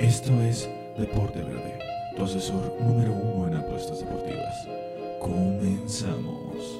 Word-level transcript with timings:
Esto 0.00 0.32
es 0.40 0.66
Deporte 0.96 1.40
Verde, 1.40 1.78
tu 2.16 2.24
asesor 2.24 2.74
número 2.80 3.12
uno 3.12 3.48
en 3.48 3.56
apuestas 3.56 4.00
deportivas. 4.00 4.54
Comenzamos. 5.20 6.78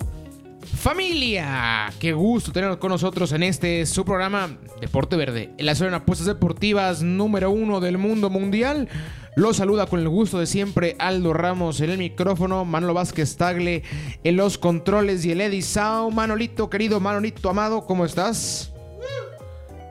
Familia, 0.78 1.92
qué 1.98 2.14
gusto 2.14 2.50
tenerlos 2.50 2.78
con 2.78 2.88
nosotros 2.88 3.30
en 3.32 3.42
este 3.42 3.84
su 3.84 4.06
programa 4.06 4.56
Deporte 4.80 5.16
Verde, 5.16 5.52
el 5.58 5.68
asesor 5.68 5.88
en 5.88 5.94
apuestas 5.94 6.28
deportivas 6.28 7.02
número 7.02 7.50
uno 7.50 7.80
del 7.80 7.98
mundo 7.98 8.30
mundial. 8.30 8.88
Los 9.36 9.58
saluda 9.58 9.84
con 9.84 10.00
el 10.00 10.08
gusto 10.08 10.38
de 10.38 10.46
siempre 10.46 10.96
Aldo 10.98 11.34
Ramos 11.34 11.82
en 11.82 11.90
el 11.90 11.98
micrófono, 11.98 12.64
Manolo 12.64 12.94
Vázquez 12.94 13.36
Tagle 13.36 13.82
en 14.24 14.36
los 14.36 14.56
controles 14.56 15.26
y 15.26 15.32
el 15.32 15.42
Eddie 15.42 15.60
Sao. 15.60 16.10
Manolito, 16.10 16.70
querido 16.70 17.00
Manolito 17.00 17.50
amado, 17.50 17.84
¿cómo 17.84 18.06
estás? 18.06 18.72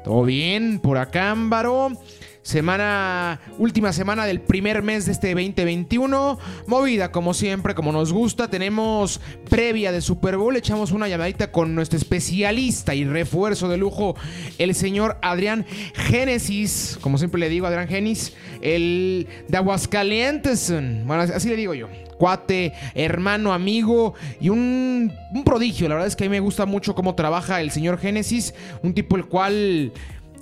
¿Todo 0.04 0.24
bien? 0.24 0.80
Por 0.80 0.98
acá, 0.98 1.30
Ámbaro. 1.30 1.92
Semana, 2.42 3.42
última 3.58 3.92
semana 3.92 4.26
del 4.26 4.40
primer 4.40 4.82
mes 4.82 5.06
de 5.06 5.12
este 5.12 5.34
2021. 5.36 6.40
Movida 6.68 7.12
como 7.12 7.34
siempre, 7.34 7.76
como 7.76 7.92
nos 7.92 8.14
gusta. 8.14 8.50
Tenemos 8.50 9.20
previa 9.50 9.92
de 9.92 10.02
Super 10.02 10.38
Bowl. 10.38 10.56
Echamos 10.56 10.92
una 10.92 11.08
llamadita 11.08 11.52
con 11.52 11.76
nuestro 11.76 11.98
especialista 11.98 12.96
y 12.96 13.04
refuerzo 13.04 13.68
de 13.68 13.78
lujo, 13.78 14.16
el 14.58 14.74
señor 14.74 15.18
Adrián 15.22 15.66
Génesis. 15.94 16.98
Como 17.02 17.18
siempre 17.18 17.40
le 17.40 17.50
digo, 17.50 17.68
Adrián 17.68 17.88
Génesis, 17.88 18.34
el 18.62 19.28
de 19.48 19.58
Aguascalientes. 19.58 20.72
Bueno, 20.72 21.22
así 21.22 21.50
le 21.50 21.56
digo 21.56 21.74
yo 21.74 21.90
cuate, 22.20 22.74
hermano, 22.96 23.54
amigo 23.54 24.14
y 24.42 24.50
un, 24.50 25.14
un, 25.34 25.44
prodigio. 25.46 25.88
La 25.88 25.96
verdad 25.96 26.08
es 26.10 26.18
que 26.18 26.26
a 26.26 26.28
mí 26.28 26.32
me 26.32 26.42
gusta 26.42 26.66
mucho 26.66 26.94
cómo 26.94 27.16
trabaja 27.16 27.62
el 27.62 27.72
señor 27.72 27.98
Génesis, 27.98 28.54
un 28.84 28.94
tipo 28.94 29.16
el 29.16 29.26
cual 29.26 29.94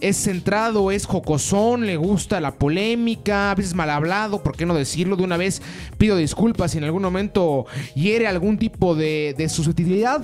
es 0.01 0.17
centrado, 0.17 0.91
es 0.91 1.05
jocosón, 1.05 1.85
le 1.85 1.97
gusta 1.97 2.39
la 2.39 2.55
polémica, 2.55 3.51
a 3.51 3.55
veces 3.55 3.73
mal 3.73 3.89
hablado, 3.89 4.43
¿por 4.43 4.55
qué 4.55 4.65
no 4.65 4.73
decirlo? 4.73 5.15
De 5.15 5.23
una 5.23 5.37
vez 5.37 5.61
pido 5.97 6.17
disculpas 6.17 6.71
si 6.71 6.77
en 6.77 6.83
algún 6.83 7.01
momento 7.01 7.65
hiere 7.95 8.27
algún 8.27 8.57
tipo 8.57 8.95
de, 8.95 9.47
susceptibilidad. 9.49 10.21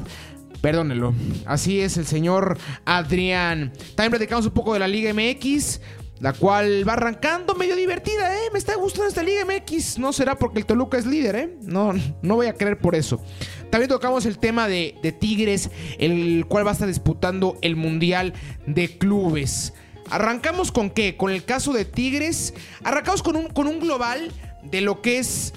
Perdónenlo. 0.61 1.13
Así 1.45 1.81
es 1.81 1.97
el 1.97 2.05
señor 2.05 2.57
Adrián. 2.85 3.73
También 3.95 4.11
platicamos 4.11 4.45
un 4.45 4.53
poco 4.53 4.73
de 4.73 4.79
la 4.79 4.87
Liga 4.87 5.13
MX 5.13 5.81
la 6.23 6.31
cual 6.31 6.87
va 6.87 6.93
arrancando 6.93 7.53
medio 7.53 7.75
divertida, 7.75 8.33
¿eh? 8.33 8.49
Me 8.53 8.57
está 8.57 8.75
gustando 8.75 9.09
esta 9.09 9.21
Liga 9.21 9.43
MX. 9.43 9.99
No 9.99 10.13
será 10.13 10.39
porque 10.39 10.59
el 10.59 10.65
Toluca 10.65 10.97
es 10.97 11.05
líder, 11.05 11.35
¿eh? 11.35 11.57
No, 11.63 11.91
no 12.21 12.35
voy 12.35 12.47
a 12.47 12.53
creer 12.53 12.79
por 12.79 12.95
eso. 12.95 13.21
También 13.69 13.89
tocamos 13.89 14.25
el 14.25 14.37
tema 14.37 14.69
de, 14.69 14.95
de 15.03 15.11
Tigres, 15.11 15.69
el 15.99 16.45
cual 16.47 16.65
va 16.65 16.69
a 16.69 16.73
estar 16.75 16.87
disputando 16.87 17.57
el 17.61 17.75
Mundial 17.75 18.31
de 18.65 18.97
Clubes. 18.97 19.73
¿Arrancamos 20.09 20.71
con 20.71 20.91
qué? 20.91 21.17
Con 21.17 21.29
el 21.29 21.43
caso 21.43 21.73
de 21.73 21.83
Tigres. 21.83 22.53
Arrancamos 22.85 23.21
con 23.21 23.35
un, 23.35 23.47
con 23.47 23.67
un 23.67 23.81
global 23.81 24.31
de 24.63 24.79
lo 24.79 25.01
que 25.01 25.17
es 25.17 25.51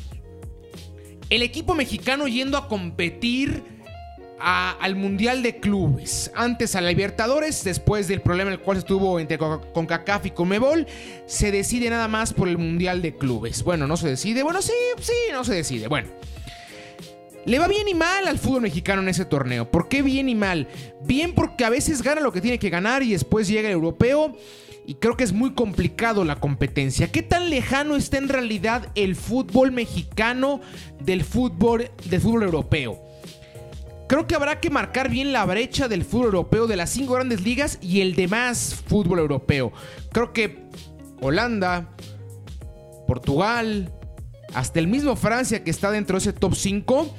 el 1.31 1.42
equipo 1.42 1.77
mexicano 1.77 2.27
yendo 2.27 2.59
a 2.59 2.67
competir 2.67 3.62
al 4.39 4.97
Mundial 4.97 5.42
de 5.42 5.59
Clubes. 5.59 6.31
Antes 6.34 6.77
a 6.77 6.81
la 6.81 6.91
Libertadores, 6.91 7.65
después 7.65 8.09
del 8.09 8.20
problema 8.20 8.51
el 8.51 8.61
cual 8.61 8.78
estuvo 8.78 9.19
entre 9.19 9.39
CONCACAF 9.39 10.27
y 10.27 10.31
Comebol, 10.31 10.87
se 11.27 11.51
decide 11.51 11.91
nada 11.91 12.09
más 12.09 12.33
por 12.33 12.48
el 12.48 12.59
Mundial 12.59 13.03
de 13.03 13.17
Clubes. 13.17 13.62
Bueno, 13.62 13.87
no 13.87 13.97
se 13.97 14.09
decide. 14.09 14.43
Bueno, 14.43 14.62
sí, 14.62 14.73
sí, 15.01 15.12
no 15.33 15.45
se 15.45 15.55
decide. 15.55 15.89
Bueno. 15.89 16.09
Le 17.45 17.61
va 17.61 17.69
bien 17.69 17.87
y 17.87 17.95
mal 17.95 18.27
al 18.27 18.41
fútbol 18.41 18.62
mexicano 18.62 19.03
en 19.03 19.09
ese 19.09 19.25
torneo. 19.25 19.70
¿Por 19.70 19.89
qué 19.89 20.03
bien 20.03 20.28
y 20.28 20.34
mal? 20.34 20.67
Bien 21.05 21.33
porque 21.33 21.65
a 21.65 21.71
veces 21.71 22.03
gana 22.03 22.21
lo 22.21 22.33
que 22.33 22.41
tiene 22.41 22.59
que 22.59 22.71
ganar 22.71 23.05
y 23.05 23.12
después 23.12 23.47
llega 23.47 23.69
el 23.69 23.75
europeo 23.75 24.37
y 24.84 24.95
creo 24.95 25.17
que 25.17 25.23
es 25.23 25.33
muy 25.33 25.53
complicado 25.55 26.25
la 26.25 26.41
competencia. 26.41 27.12
¿Qué 27.12 27.23
tan 27.23 27.48
lejano 27.48 27.95
está 27.95 28.19
en 28.19 28.28
realidad 28.28 28.89
el 28.97 29.15
fútbol 29.15 29.71
mexicano 29.71 30.61
del 31.00 31.23
fútbol, 31.23 31.89
del 32.10 32.21
fútbol 32.21 32.43
europeo? 32.43 33.06
Creo 34.09 34.27
que 34.27 34.34
habrá 34.37 34.61
que 34.61 34.71
marcar 34.71 35.11
bien 35.11 35.33
la 35.33 35.44
brecha 35.44 35.89
del 35.89 36.05
fútbol 36.05 36.27
europeo 36.27 36.67
de 36.67 36.77
las 36.77 36.91
cinco 36.91 37.15
grandes 37.15 37.43
ligas 37.43 37.78
y 37.83 38.00
el 38.00 38.15
demás 38.15 38.83
fútbol 38.87 39.19
europeo. 39.19 39.72
Creo 40.12 40.33
que 40.33 40.65
Holanda, 41.21 41.91
Portugal, 43.09 43.93
hasta 44.55 44.78
el 44.78 44.87
mismo 44.87 45.16
Francia 45.16 45.65
que 45.65 45.71
está 45.71 45.91
dentro 45.91 46.15
de 46.15 46.19
ese 46.19 46.33
top 46.33 46.55
5, 46.55 47.15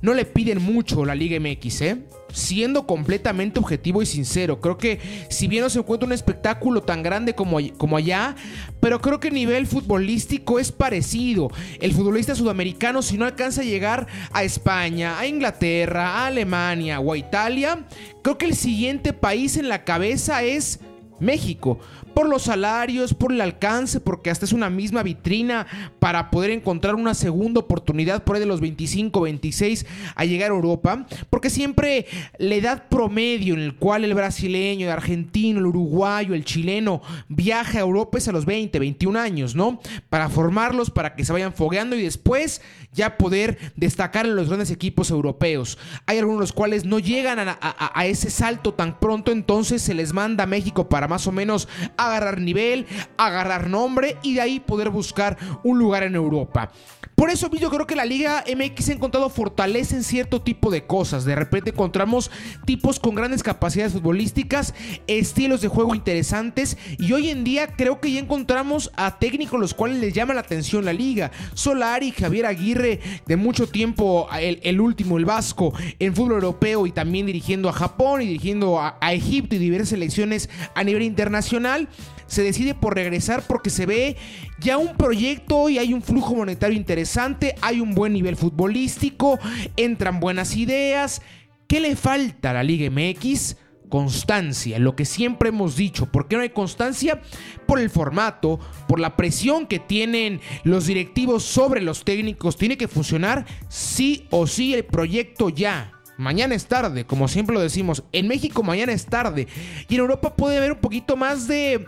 no 0.00 0.14
le 0.14 0.24
piden 0.24 0.62
mucho 0.62 1.04
la 1.04 1.14
Liga 1.14 1.40
MX, 1.40 1.80
¿eh? 1.82 2.04
Siendo 2.32 2.86
completamente 2.86 3.58
objetivo 3.58 4.02
y 4.02 4.06
sincero, 4.06 4.60
creo 4.60 4.76
que 4.76 5.00
si 5.30 5.48
bien 5.48 5.62
no 5.62 5.70
se 5.70 5.78
encuentra 5.78 6.06
un 6.06 6.12
espectáculo 6.12 6.82
tan 6.82 7.02
grande 7.02 7.34
como, 7.34 7.58
como 7.78 7.96
allá, 7.96 8.36
pero 8.80 9.00
creo 9.00 9.18
que 9.18 9.28
el 9.28 9.34
nivel 9.34 9.66
futbolístico 9.66 10.58
es 10.58 10.70
parecido. 10.70 11.50
El 11.80 11.92
futbolista 11.92 12.34
sudamericano, 12.34 13.00
si 13.02 13.16
no 13.16 13.24
alcanza 13.24 13.62
a 13.62 13.64
llegar 13.64 14.06
a 14.32 14.44
España, 14.44 15.18
a 15.18 15.26
Inglaterra, 15.26 16.18
a 16.18 16.26
Alemania 16.26 17.00
o 17.00 17.12
a 17.12 17.18
Italia, 17.18 17.86
creo 18.22 18.36
que 18.36 18.46
el 18.46 18.54
siguiente 18.54 19.12
país 19.12 19.56
en 19.56 19.68
la 19.68 19.84
cabeza 19.84 20.42
es 20.42 20.80
México 21.20 21.80
por 22.08 22.28
los 22.28 22.42
salarios, 22.42 23.14
por 23.14 23.32
el 23.32 23.40
alcance, 23.40 24.00
porque 24.00 24.30
hasta 24.30 24.44
es 24.44 24.52
una 24.52 24.70
misma 24.70 25.02
vitrina 25.02 25.66
para 25.98 26.30
poder 26.30 26.50
encontrar 26.50 26.94
una 26.94 27.14
segunda 27.14 27.60
oportunidad 27.60 28.24
por 28.24 28.36
ahí 28.36 28.40
de 28.40 28.46
los 28.46 28.60
25, 28.60 29.20
26 29.20 29.86
a 30.14 30.24
llegar 30.24 30.50
a 30.50 30.54
Europa, 30.54 31.06
porque 31.30 31.50
siempre 31.50 32.06
la 32.38 32.54
edad 32.54 32.88
promedio 32.88 33.54
en 33.54 33.60
el 33.60 33.76
cual 33.76 34.04
el 34.04 34.14
brasileño, 34.14 34.86
el 34.86 34.92
argentino, 34.92 35.60
el 35.60 35.66
uruguayo, 35.66 36.34
el 36.34 36.44
chileno 36.44 37.02
viaja 37.28 37.78
a 37.78 37.82
Europa 37.82 38.18
es 38.18 38.28
a 38.28 38.32
los 38.32 38.44
20, 38.44 38.78
21 38.78 39.18
años, 39.18 39.54
¿no? 39.54 39.80
Para 40.08 40.28
formarlos, 40.28 40.90
para 40.90 41.14
que 41.14 41.24
se 41.24 41.32
vayan 41.32 41.52
fogueando 41.52 41.96
y 41.96 42.02
después 42.02 42.62
ya 42.92 43.16
poder 43.16 43.58
destacar 43.76 44.26
en 44.26 44.36
los 44.36 44.48
grandes 44.48 44.70
equipos 44.70 45.10
europeos. 45.10 45.78
Hay 46.06 46.18
algunos 46.18 46.40
los 46.40 46.52
cuales 46.52 46.84
no 46.84 46.98
llegan 46.98 47.38
a, 47.38 47.58
a, 47.60 48.00
a 48.00 48.06
ese 48.06 48.30
salto 48.30 48.74
tan 48.74 48.98
pronto, 48.98 49.32
entonces 49.32 49.82
se 49.82 49.94
les 49.94 50.12
manda 50.12 50.44
a 50.44 50.46
México 50.46 50.88
para 50.88 51.08
más 51.08 51.26
o 51.26 51.32
menos 51.32 51.68
agarrar 51.98 52.40
nivel, 52.40 52.86
agarrar 53.16 53.68
nombre 53.68 54.16
y 54.22 54.34
de 54.34 54.40
ahí 54.40 54.60
poder 54.60 54.90
buscar 54.90 55.36
un 55.62 55.78
lugar 55.78 56.02
en 56.02 56.14
Europa. 56.14 56.70
Por 57.18 57.30
eso 57.30 57.50
yo 57.50 57.68
creo 57.68 57.84
que 57.84 57.96
la 57.96 58.04
Liga 58.04 58.44
MX 58.46 58.90
ha 58.90 58.92
encontrado 58.92 59.28
fortaleza 59.28 59.96
en 59.96 60.04
cierto 60.04 60.40
tipo 60.40 60.70
de 60.70 60.86
cosas. 60.86 61.24
De 61.24 61.34
repente 61.34 61.70
encontramos 61.70 62.30
tipos 62.64 63.00
con 63.00 63.16
grandes 63.16 63.42
capacidades 63.42 63.92
futbolísticas, 63.92 64.72
estilos 65.08 65.60
de 65.60 65.66
juego 65.66 65.96
interesantes 65.96 66.78
y 66.96 67.12
hoy 67.12 67.30
en 67.30 67.42
día 67.42 67.74
creo 67.74 68.00
que 68.00 68.12
ya 68.12 68.20
encontramos 68.20 68.92
a 68.94 69.18
técnicos 69.18 69.58
los 69.58 69.74
cuales 69.74 69.98
les 69.98 70.14
llama 70.14 70.32
la 70.32 70.42
atención 70.42 70.84
la 70.84 70.92
liga. 70.92 71.32
Solari, 71.54 72.12
Javier 72.12 72.46
Aguirre, 72.46 73.00
de 73.26 73.36
mucho 73.36 73.66
tiempo 73.66 74.28
el, 74.38 74.80
último, 74.80 75.18
el 75.18 75.24
vasco, 75.24 75.72
en 75.98 76.14
fútbol 76.14 76.34
europeo 76.34 76.86
y 76.86 76.92
también 76.92 77.26
dirigiendo 77.26 77.68
a 77.68 77.72
Japón 77.72 78.22
y 78.22 78.26
dirigiendo 78.26 78.78
a, 78.78 78.96
a 79.00 79.12
Egipto 79.12 79.56
y 79.56 79.58
diversas 79.58 79.88
selecciones 79.88 80.48
a 80.76 80.84
nivel 80.84 81.02
internacional 81.02 81.87
se 82.28 82.44
decide 82.44 82.74
por 82.74 82.94
regresar 82.94 83.42
porque 83.42 83.70
se 83.70 83.86
ve 83.86 84.16
ya 84.60 84.78
un 84.78 84.96
proyecto 84.96 85.68
y 85.68 85.78
hay 85.78 85.92
un 85.92 86.02
flujo 86.02 86.36
monetario 86.36 86.76
interesante, 86.76 87.56
hay 87.60 87.80
un 87.80 87.94
buen 87.94 88.12
nivel 88.12 88.36
futbolístico, 88.36 89.38
entran 89.76 90.20
buenas 90.20 90.56
ideas. 90.56 91.22
¿Qué 91.66 91.80
le 91.80 91.96
falta 91.96 92.50
a 92.50 92.54
la 92.54 92.62
Liga 92.62 92.90
MX? 92.90 93.56
Constancia, 93.88 94.78
lo 94.78 94.94
que 94.94 95.06
siempre 95.06 95.48
hemos 95.48 95.76
dicho. 95.76 96.12
¿Por 96.12 96.28
qué 96.28 96.36
no 96.36 96.42
hay 96.42 96.50
constancia? 96.50 97.22
Por 97.66 97.80
el 97.80 97.88
formato, 97.88 98.60
por 98.86 99.00
la 99.00 99.16
presión 99.16 99.66
que 99.66 99.78
tienen 99.78 100.40
los 100.62 100.86
directivos 100.86 101.42
sobre 101.42 101.80
los 101.80 102.04
técnicos. 102.04 102.56
Tiene 102.56 102.76
que 102.76 102.88
funcionar 102.88 103.46
sí 103.68 104.26
o 104.30 104.46
sí 104.46 104.74
el 104.74 104.84
proyecto 104.84 105.48
ya. 105.48 105.97
Mañana 106.18 106.56
es 106.56 106.66
tarde, 106.66 107.06
como 107.06 107.28
siempre 107.28 107.54
lo 107.54 107.60
decimos. 107.60 108.02
En 108.10 108.26
México 108.26 108.64
mañana 108.64 108.92
es 108.92 109.06
tarde. 109.06 109.46
Y 109.88 109.94
en 109.94 110.00
Europa 110.00 110.34
puede 110.34 110.56
haber 110.58 110.72
un 110.72 110.78
poquito 110.78 111.16
más 111.16 111.46
de 111.46 111.86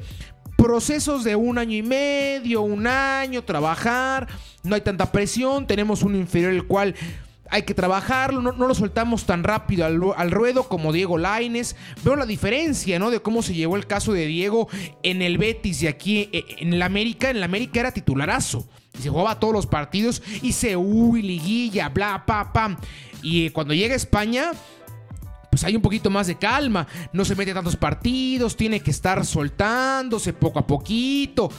procesos 0.56 1.24
de 1.24 1.34
un 1.34 1.58
año 1.58 1.76
y 1.76 1.82
medio, 1.82 2.62
un 2.62 2.86
año, 2.86 3.42
trabajar. 3.42 4.28
No 4.62 4.76
hay 4.76 4.82
tanta 4.82 5.10
presión. 5.10 5.66
Tenemos 5.66 6.04
un 6.04 6.14
inferior 6.14 6.52
el 6.52 6.64
cual 6.64 6.94
hay 7.50 7.62
que 7.62 7.74
trabajarlo, 7.74 8.40
no, 8.40 8.52
lo 8.52 8.74
soltamos 8.74 9.26
tan 9.26 9.42
rápido 9.42 9.84
al, 9.84 10.30
ruedo 10.30 10.68
como 10.68 10.92
Diego 10.92 11.18
Laines. 11.18 11.76
Veo 12.04 12.16
la 12.16 12.26
diferencia, 12.26 12.98
¿no? 12.98 13.10
De 13.10 13.20
cómo 13.20 13.42
se 13.42 13.54
llevó 13.54 13.76
el 13.76 13.86
caso 13.86 14.12
de 14.12 14.26
Diego 14.26 14.68
en 15.02 15.20
el 15.20 15.36
Betis 15.36 15.82
y 15.82 15.88
aquí 15.88 16.28
en 16.32 16.72
el 16.72 16.82
América. 16.82 17.30
En 17.30 17.38
el 17.38 17.42
América 17.42 17.80
era 17.80 17.92
titularazo. 17.92 18.68
Y 18.98 19.02
se 19.02 19.08
jugaba 19.08 19.40
todos 19.40 19.52
los 19.52 19.66
partidos 19.66 20.22
y 20.42 20.52
se 20.52 20.76
uy, 20.76 21.22
liguilla, 21.22 21.88
bla, 21.88 22.24
pa, 22.24 22.52
pam. 22.52 22.76
Y 23.22 23.50
cuando 23.50 23.74
llega 23.74 23.94
a 23.94 23.96
España, 23.96 24.52
pues 25.50 25.64
hay 25.64 25.74
un 25.74 25.82
poquito 25.82 26.08
más 26.08 26.28
de 26.28 26.36
calma. 26.36 26.86
No 27.12 27.24
se 27.24 27.34
mete 27.34 27.52
tantos 27.52 27.76
partidos, 27.76 28.56
tiene 28.56 28.80
que 28.80 28.92
estar 28.92 29.26
soltándose 29.26 30.32
poco 30.32 30.60
a 30.60 30.66
poquito 30.66 31.50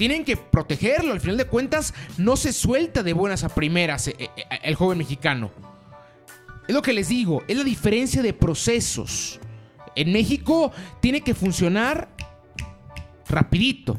tienen 0.00 0.24
que 0.24 0.38
protegerlo. 0.38 1.12
Al 1.12 1.20
final 1.20 1.36
de 1.36 1.44
cuentas, 1.44 1.92
no 2.16 2.34
se 2.34 2.54
suelta 2.54 3.02
de 3.02 3.12
buenas 3.12 3.44
a 3.44 3.50
primeras 3.50 4.08
eh, 4.08 4.16
eh, 4.18 4.30
el 4.62 4.74
joven 4.74 4.96
mexicano. 4.96 5.50
Es 6.66 6.74
lo 6.74 6.80
que 6.80 6.94
les 6.94 7.08
digo, 7.08 7.42
es 7.46 7.58
la 7.58 7.64
diferencia 7.64 8.22
de 8.22 8.32
procesos. 8.32 9.38
En 9.94 10.10
México 10.10 10.72
tiene 11.00 11.20
que 11.20 11.34
funcionar 11.34 12.08
rapidito. 13.28 13.98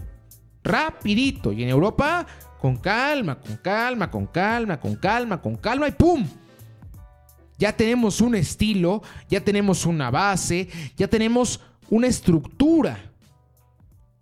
Rapidito. 0.63 1.51
Y 1.51 1.61
en 1.61 1.69
Europa, 1.69 2.25
con 2.59 2.77
calma, 2.77 3.39
con 3.39 3.57
calma, 3.57 4.09
con 4.09 4.25
calma, 4.25 4.79
con 4.79 4.95
calma, 4.95 5.39
con 5.39 5.55
calma 5.55 5.87
y 5.87 5.91
¡pum! 5.91 6.25
Ya 7.59 7.77
tenemos 7.77 8.21
un 8.21 8.33
estilo, 8.33 9.03
ya 9.29 9.39
tenemos 9.39 9.85
una 9.85 10.09
base, 10.09 10.67
ya 10.97 11.07
tenemos 11.07 11.59
una 11.91 12.07
estructura. 12.07 13.10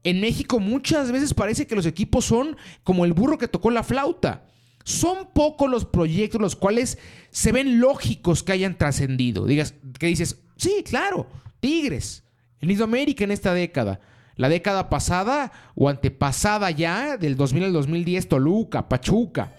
En 0.10 0.22
México 0.22 0.60
muchas 0.60 1.12
veces 1.12 1.36
parece 1.36 1.68
que 1.68 1.76
los 1.76 1.86
equipos 1.86 2.26
son 2.26 2.58
como 2.84 3.06
el 3.06 3.14
burro 3.14 3.38
que 3.38 3.48
tocó 3.48 3.70
la 3.70 3.84
flauta. 3.84 4.44
Son 4.84 5.30
pocos 5.36 5.70
los 5.70 5.86
proyectos 5.86 6.42
los 6.42 6.56
cuales 6.56 6.98
se 7.30 7.52
ven 7.52 7.80
lógicos 7.80 8.42
que 8.42 8.54
hayan 8.54 8.76
trascendido. 8.76 9.46
Digas, 9.46 9.76
que 10.00 10.08
dices, 10.08 10.40
sí, 10.58 10.84
claro, 10.84 11.28
Tigres, 11.60 12.24
el 12.60 12.82
América 12.82 13.24
en 13.24 13.30
esta 13.30 13.54
década. 13.54 14.00
La 14.36 14.50
década 14.50 14.90
pasada 14.90 15.52
o 15.76 15.90
antepasada 15.90 16.72
ya, 16.72 17.16
del 17.16 17.36
2000 17.36 17.66
al 17.66 17.74
2010, 17.74 18.30
Toluca, 18.30 18.90
Pachuca. 18.90 19.54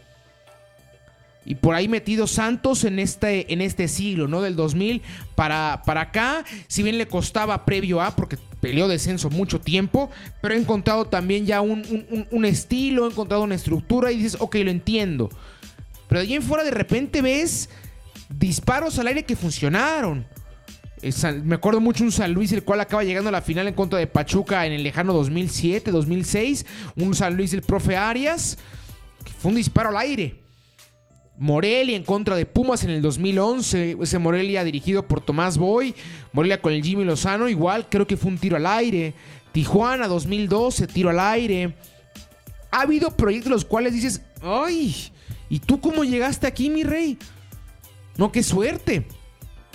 Y 1.45 1.55
por 1.55 1.77
ahí 1.77 1.87
metido 1.87 2.27
Santos 2.27 2.83
en 2.83 2.99
este, 2.99 3.53
en 3.53 3.61
este 3.61 3.87
siglo, 3.87 4.27
¿no? 4.27 4.43
Del 4.43 4.57
2000 4.57 5.01
para, 5.37 5.83
para 5.87 6.01
acá. 6.01 6.45
Si 6.67 6.83
bien 6.83 6.99
le 6.99 7.07
costaba 7.07 7.65
previo 7.65 8.01
a, 8.01 8.17
porque 8.17 8.37
peleó 8.61 8.89
descenso 8.89 9.31
mucho 9.31 9.61
tiempo, 9.61 10.11
pero 10.41 10.55
he 10.55 10.59
encontrado 10.59 11.07
también 11.07 11.47
ya 11.47 11.61
un, 11.61 12.45
estilo, 12.45 13.07
he 13.07 13.11
encontrado 13.11 13.43
una 13.43 13.55
estructura 13.55 14.13
y 14.13 14.17
dices, 14.17 14.37
ok, 14.41 14.57
lo 14.57 14.71
entiendo. 14.71 15.31
Pero 16.09 16.21
de 16.21 16.27
allí 16.27 16.35
en 16.35 16.43
fuera 16.43 16.65
de 16.65 16.71
repente 16.71 17.23
ves 17.23 17.69
disparos 18.29 18.99
al 18.99 19.07
aire 19.07 19.25
que 19.25 19.37
funcionaron. 19.37 20.27
Me 21.45 21.55
acuerdo 21.55 21.81
mucho 21.81 22.05
un 22.05 22.13
San 22.13 22.33
Luis, 22.33 22.53
el 22.53 22.63
cual 22.63 22.81
acaba 22.81 23.03
llegando 23.03 23.31
a 23.31 23.33
la 23.33 23.41
final 23.41 23.67
en 23.67 23.75
contra 23.75 23.99
de 23.99 24.07
Pachuca 24.07 24.67
en 24.67 24.73
el 24.73 24.83
lejano 24.83 25.15
2007, 25.15 25.91
2006. 25.91 26.67
Un 26.97 27.15
San 27.15 27.37
Luis 27.37 27.53
del 27.53 27.63
profe 27.63 27.97
Arias, 27.97 28.59
que 29.25 29.33
fue 29.33 29.51
un 29.51 29.57
disparo 29.57 29.89
al 29.89 29.97
aire. 29.97 30.41
Morelia 31.41 31.97
en 31.97 32.05
contra 32.05 32.37
de 32.37 32.45
Pumas 32.45 32.85
en 32.85 32.91
el 32.91 33.01
2011. 33.01 33.97
Ese 34.03 34.19
Morelia 34.19 34.63
dirigido 34.63 35.09
por 35.09 35.23
Tomás 35.23 35.57
Boy. 35.57 35.95
Morelia 36.35 36.61
con 36.61 36.75
el 36.75 36.85
Jimmy 36.85 37.03
Lozano. 37.03 37.49
Igual 37.49 37.89
creo 37.89 38.07
que 38.07 38.19
fue 38.19 38.31
un 38.31 38.37
tiro 38.37 38.59
al 38.59 38.67
aire. 38.67 39.15
Tijuana 39.51 40.07
2012, 40.07 40.87
tiro 40.87 41.09
al 41.09 41.19
aire. 41.19 41.75
Ha 42.71 42.83
habido 42.83 43.17
proyectos 43.17 43.51
los 43.51 43.65
cuales 43.65 43.95
dices, 43.95 44.21
ay, 44.43 44.95
¿y 45.49 45.61
tú 45.61 45.81
cómo 45.81 46.05
llegaste 46.05 46.47
aquí, 46.47 46.69
mi 46.69 46.85
rey? 46.85 47.17
No, 48.19 48.31
qué 48.31 48.43
suerte. 48.43 49.07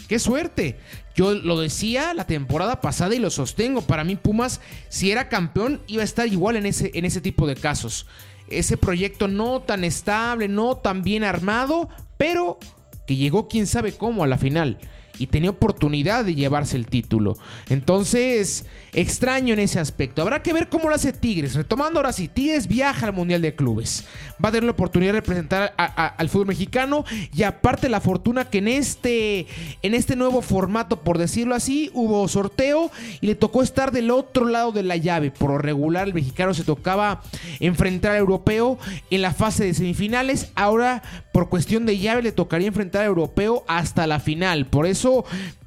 Qué 0.08 0.20
suerte. 0.20 0.78
Yo 1.16 1.34
lo 1.34 1.60
decía 1.60 2.14
la 2.14 2.28
temporada 2.28 2.80
pasada 2.80 3.16
y 3.16 3.20
lo 3.20 3.32
sostengo. 3.32 3.82
Para 3.82 4.04
mí 4.04 4.16
Pumas, 4.16 4.62
si 4.88 5.10
era 5.10 5.30
campeón, 5.30 5.82
iba 5.88 6.04
a 6.04 6.06
estar 6.06 6.28
igual 6.28 6.58
en 6.58 6.68
ese, 6.68 6.92
en 6.94 7.06
ese 7.06 7.22
tipo 7.22 7.48
de 7.48 7.56
casos 7.56 8.06
ese 8.50 8.78
proyecto 8.78 9.28
no 9.28 9.62
tan 9.62 9.84
estable, 9.84 10.48
no 10.48 10.78
tan 10.78 11.02
bien 11.02 11.24
armado, 11.24 11.90
pero 12.18 12.60
que 13.08 13.16
llegó 13.16 13.48
quién 13.48 13.68
sabe 13.68 13.94
cómo 13.94 14.24
a 14.24 14.28
la 14.28 14.38
final 14.38 14.80
y 15.20 15.28
tenía 15.28 15.50
oportunidad 15.50 16.26
de 16.26 16.36
llevarse 16.36 16.78
el 16.78 16.88
título. 16.88 17.38
Entonces, 17.70 18.66
extraño 18.94 19.54
en 19.54 19.60
ese 19.60 19.80
aspecto. 19.80 20.22
Habrá 20.22 20.42
que 20.42 20.54
ver 20.54 20.70
cómo 20.70 20.90
lo 20.90 20.96
hace 20.96 21.14
Tigres. 21.14 21.56
Retomando 21.56 22.00
ahora 22.00 22.14
sí, 22.14 22.28
Tigres 22.28 22.68
viaja 22.68 23.08
al 23.08 23.14
Mundial 23.14 23.42
de 23.42 23.56
Clubes. 23.56 24.06
Va 24.44 24.50
a 24.50 24.52
tener 24.52 24.64
la 24.64 24.72
oportunidad 24.72 25.14
de 25.14 25.20
representar 25.20 25.74
al 25.78 26.30
fútbol 26.30 26.48
mexicano 26.48 27.06
y 27.34 27.44
aparte 27.44 27.90
la 27.90 28.02
fortuna 28.02 28.46
que 28.46 28.60
en 28.60 28.68
este, 28.68 29.48
en 29.82 29.94
este 29.94 30.16
nuevo 30.16 30.42
formato, 30.42 31.02
por 31.02 31.18
decirlo 31.18 31.56
así, 31.56 31.92
hubo 31.94 32.28
sorteo 32.28 32.92
y 33.22 33.28
le 33.28 33.36
tocó 33.36 33.64
estar 33.64 33.92
del 33.92 34.12
otro 34.12 34.46
lado 34.46 34.72
de 34.72 34.84
la 34.84 34.98
llave. 34.98 35.32
Por 35.32 35.52
lo 35.52 35.58
regular, 35.58 36.08
el 36.08 36.14
mexicano 36.14 36.54
se 36.54 36.64
tocaba 36.64 37.22
enfrentar 37.60 38.12
al 38.12 38.18
europeo 38.18 38.78
en 39.10 39.22
la 39.22 39.34
fase 39.34 39.66
de 39.66 39.74
semifinales. 39.74 40.52
Ahora, 40.56 41.04
por 41.34 41.50
cuestión 41.50 41.86
de 41.86 41.98
llave, 41.98 42.22
le 42.22 42.32
tocaría 42.32 42.68
enfrentar 42.68 43.02
al 43.02 43.08
europeo 43.08 43.64
hasta 43.68 44.08
la 44.08 44.20
final. 44.20 44.68
Por 44.68 44.86
eso 44.86 45.05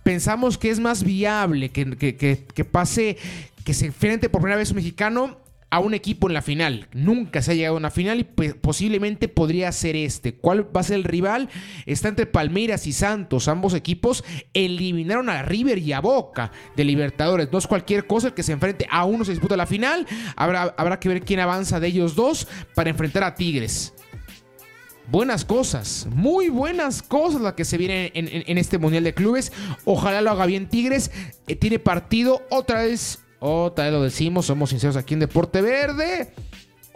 pensamos 0.02 0.58
que 0.58 0.70
es 0.70 0.80
más 0.80 1.04
viable 1.04 1.70
que, 1.70 2.68
pase, 2.70 3.16
que 3.64 3.74
se 3.74 3.86
enfrente 3.86 4.28
por 4.28 4.40
primera 4.40 4.58
vez 4.58 4.70
un 4.70 4.76
mexicano 4.76 5.38
a 5.70 5.80
un 5.80 5.92
equipo 5.92 6.28
en 6.28 6.34
la 6.34 6.40
final. 6.40 6.88
Nunca 6.92 7.42
se 7.42 7.52
ha 7.52 7.54
llegado 7.54 7.74
a 7.76 7.78
una 7.78 7.90
final 7.90 8.20
y 8.20 8.24
posiblemente 8.24 9.28
podría 9.28 9.70
ser 9.72 9.96
este. 9.96 10.34
¿Cuál 10.34 10.74
va 10.74 10.80
a 10.80 10.84
ser 10.84 10.96
el 10.96 11.04
rival? 11.04 11.50
Está 11.84 12.08
entre 12.08 12.24
Palmeiras 12.24 12.86
y 12.86 12.92
Santos. 12.92 13.48
Ambos 13.48 13.74
equipos 13.74 14.24
eliminaron 14.54 15.28
a 15.28 15.42
River 15.42 15.78
y 15.78 15.92
a 15.92 16.00
Boca 16.00 16.52
de 16.74 16.84
Libertadores. 16.84 17.50
No 17.52 17.58
es 17.58 17.66
cualquier 17.66 18.06
cosa 18.06 18.28
el 18.28 18.34
que 18.34 18.42
se 18.42 18.52
enfrente 18.52 18.86
a 18.90 19.04
uno 19.04 19.24
se 19.24 19.32
disputa 19.32 19.56
la 19.56 19.66
final. 19.66 20.06
Habrá, 20.36 20.74
habrá 20.78 20.98
que 20.98 21.10
ver 21.10 21.22
quién 21.22 21.40
avanza 21.40 21.80
de 21.80 21.88
ellos 21.88 22.14
dos 22.14 22.48
para 22.74 22.90
enfrentar 22.90 23.24
a 23.24 23.34
Tigres 23.34 23.92
buenas 25.10 25.44
cosas, 25.44 26.06
muy 26.10 26.48
buenas 26.48 27.02
cosas 27.02 27.40
las 27.40 27.54
que 27.54 27.64
se 27.64 27.78
vienen 27.78 28.10
en, 28.14 28.58
este 28.58 28.78
Mundial 28.78 29.04
de 29.04 29.14
Clubes. 29.14 29.52
Ojalá 29.84 30.20
lo 30.20 30.30
haga 30.30 30.46
bien 30.46 30.68
Tigres. 30.68 31.10
Eh, 31.46 31.56
tiene 31.56 31.78
partido 31.78 32.42
otra 32.50 32.82
vez, 32.82 33.20
otra 33.40 33.84
vez 33.84 33.92
lo 33.92 34.02
decimos, 34.02 34.46
somos 34.46 34.70
sinceros 34.70 34.96
aquí 34.96 35.14
en 35.14 35.20
Deporte 35.20 35.62
Verde. 35.62 36.32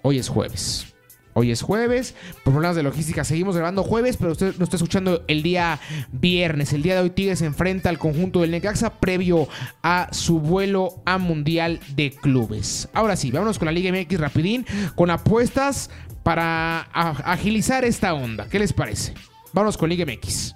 Hoy 0.02 0.18
es 0.18 0.28
jueves. 0.28 0.86
Hoy 1.34 1.50
es 1.50 1.62
jueves, 1.62 2.14
por 2.44 2.52
problemas 2.52 2.76
de 2.76 2.82
logística 2.82 3.24
seguimos 3.24 3.56
grabando 3.56 3.82
jueves, 3.82 4.18
pero 4.18 4.32
usted 4.32 4.48
nos 4.58 4.64
está 4.64 4.76
escuchando 4.76 5.24
el 5.28 5.42
día 5.42 5.80
viernes. 6.12 6.74
El 6.74 6.82
día 6.82 6.94
de 6.94 7.00
hoy 7.00 7.08
Tigres 7.08 7.38
se 7.38 7.46
enfrenta 7.46 7.88
al 7.88 7.98
conjunto 7.98 8.42
del 8.42 8.50
Necaxa 8.50 9.00
previo 9.00 9.48
a 9.82 10.08
su 10.12 10.40
vuelo 10.40 11.00
a 11.06 11.16
Mundial 11.16 11.80
de 11.96 12.10
Clubes. 12.10 12.90
Ahora 12.92 13.16
sí, 13.16 13.30
vámonos 13.30 13.58
con 13.58 13.64
la 13.64 13.72
Liga 13.72 13.90
MX 13.90 14.20
rapidín, 14.20 14.66
con 14.94 15.08
apuestas 15.08 15.88
para 16.22 16.80
agilizar 16.92 17.84
esta 17.84 18.14
onda. 18.14 18.46
¿Qué 18.48 18.58
les 18.58 18.72
parece? 18.72 19.14
Vamos 19.52 19.76
con 19.76 19.88
Liga 19.88 20.06
MX. 20.06 20.54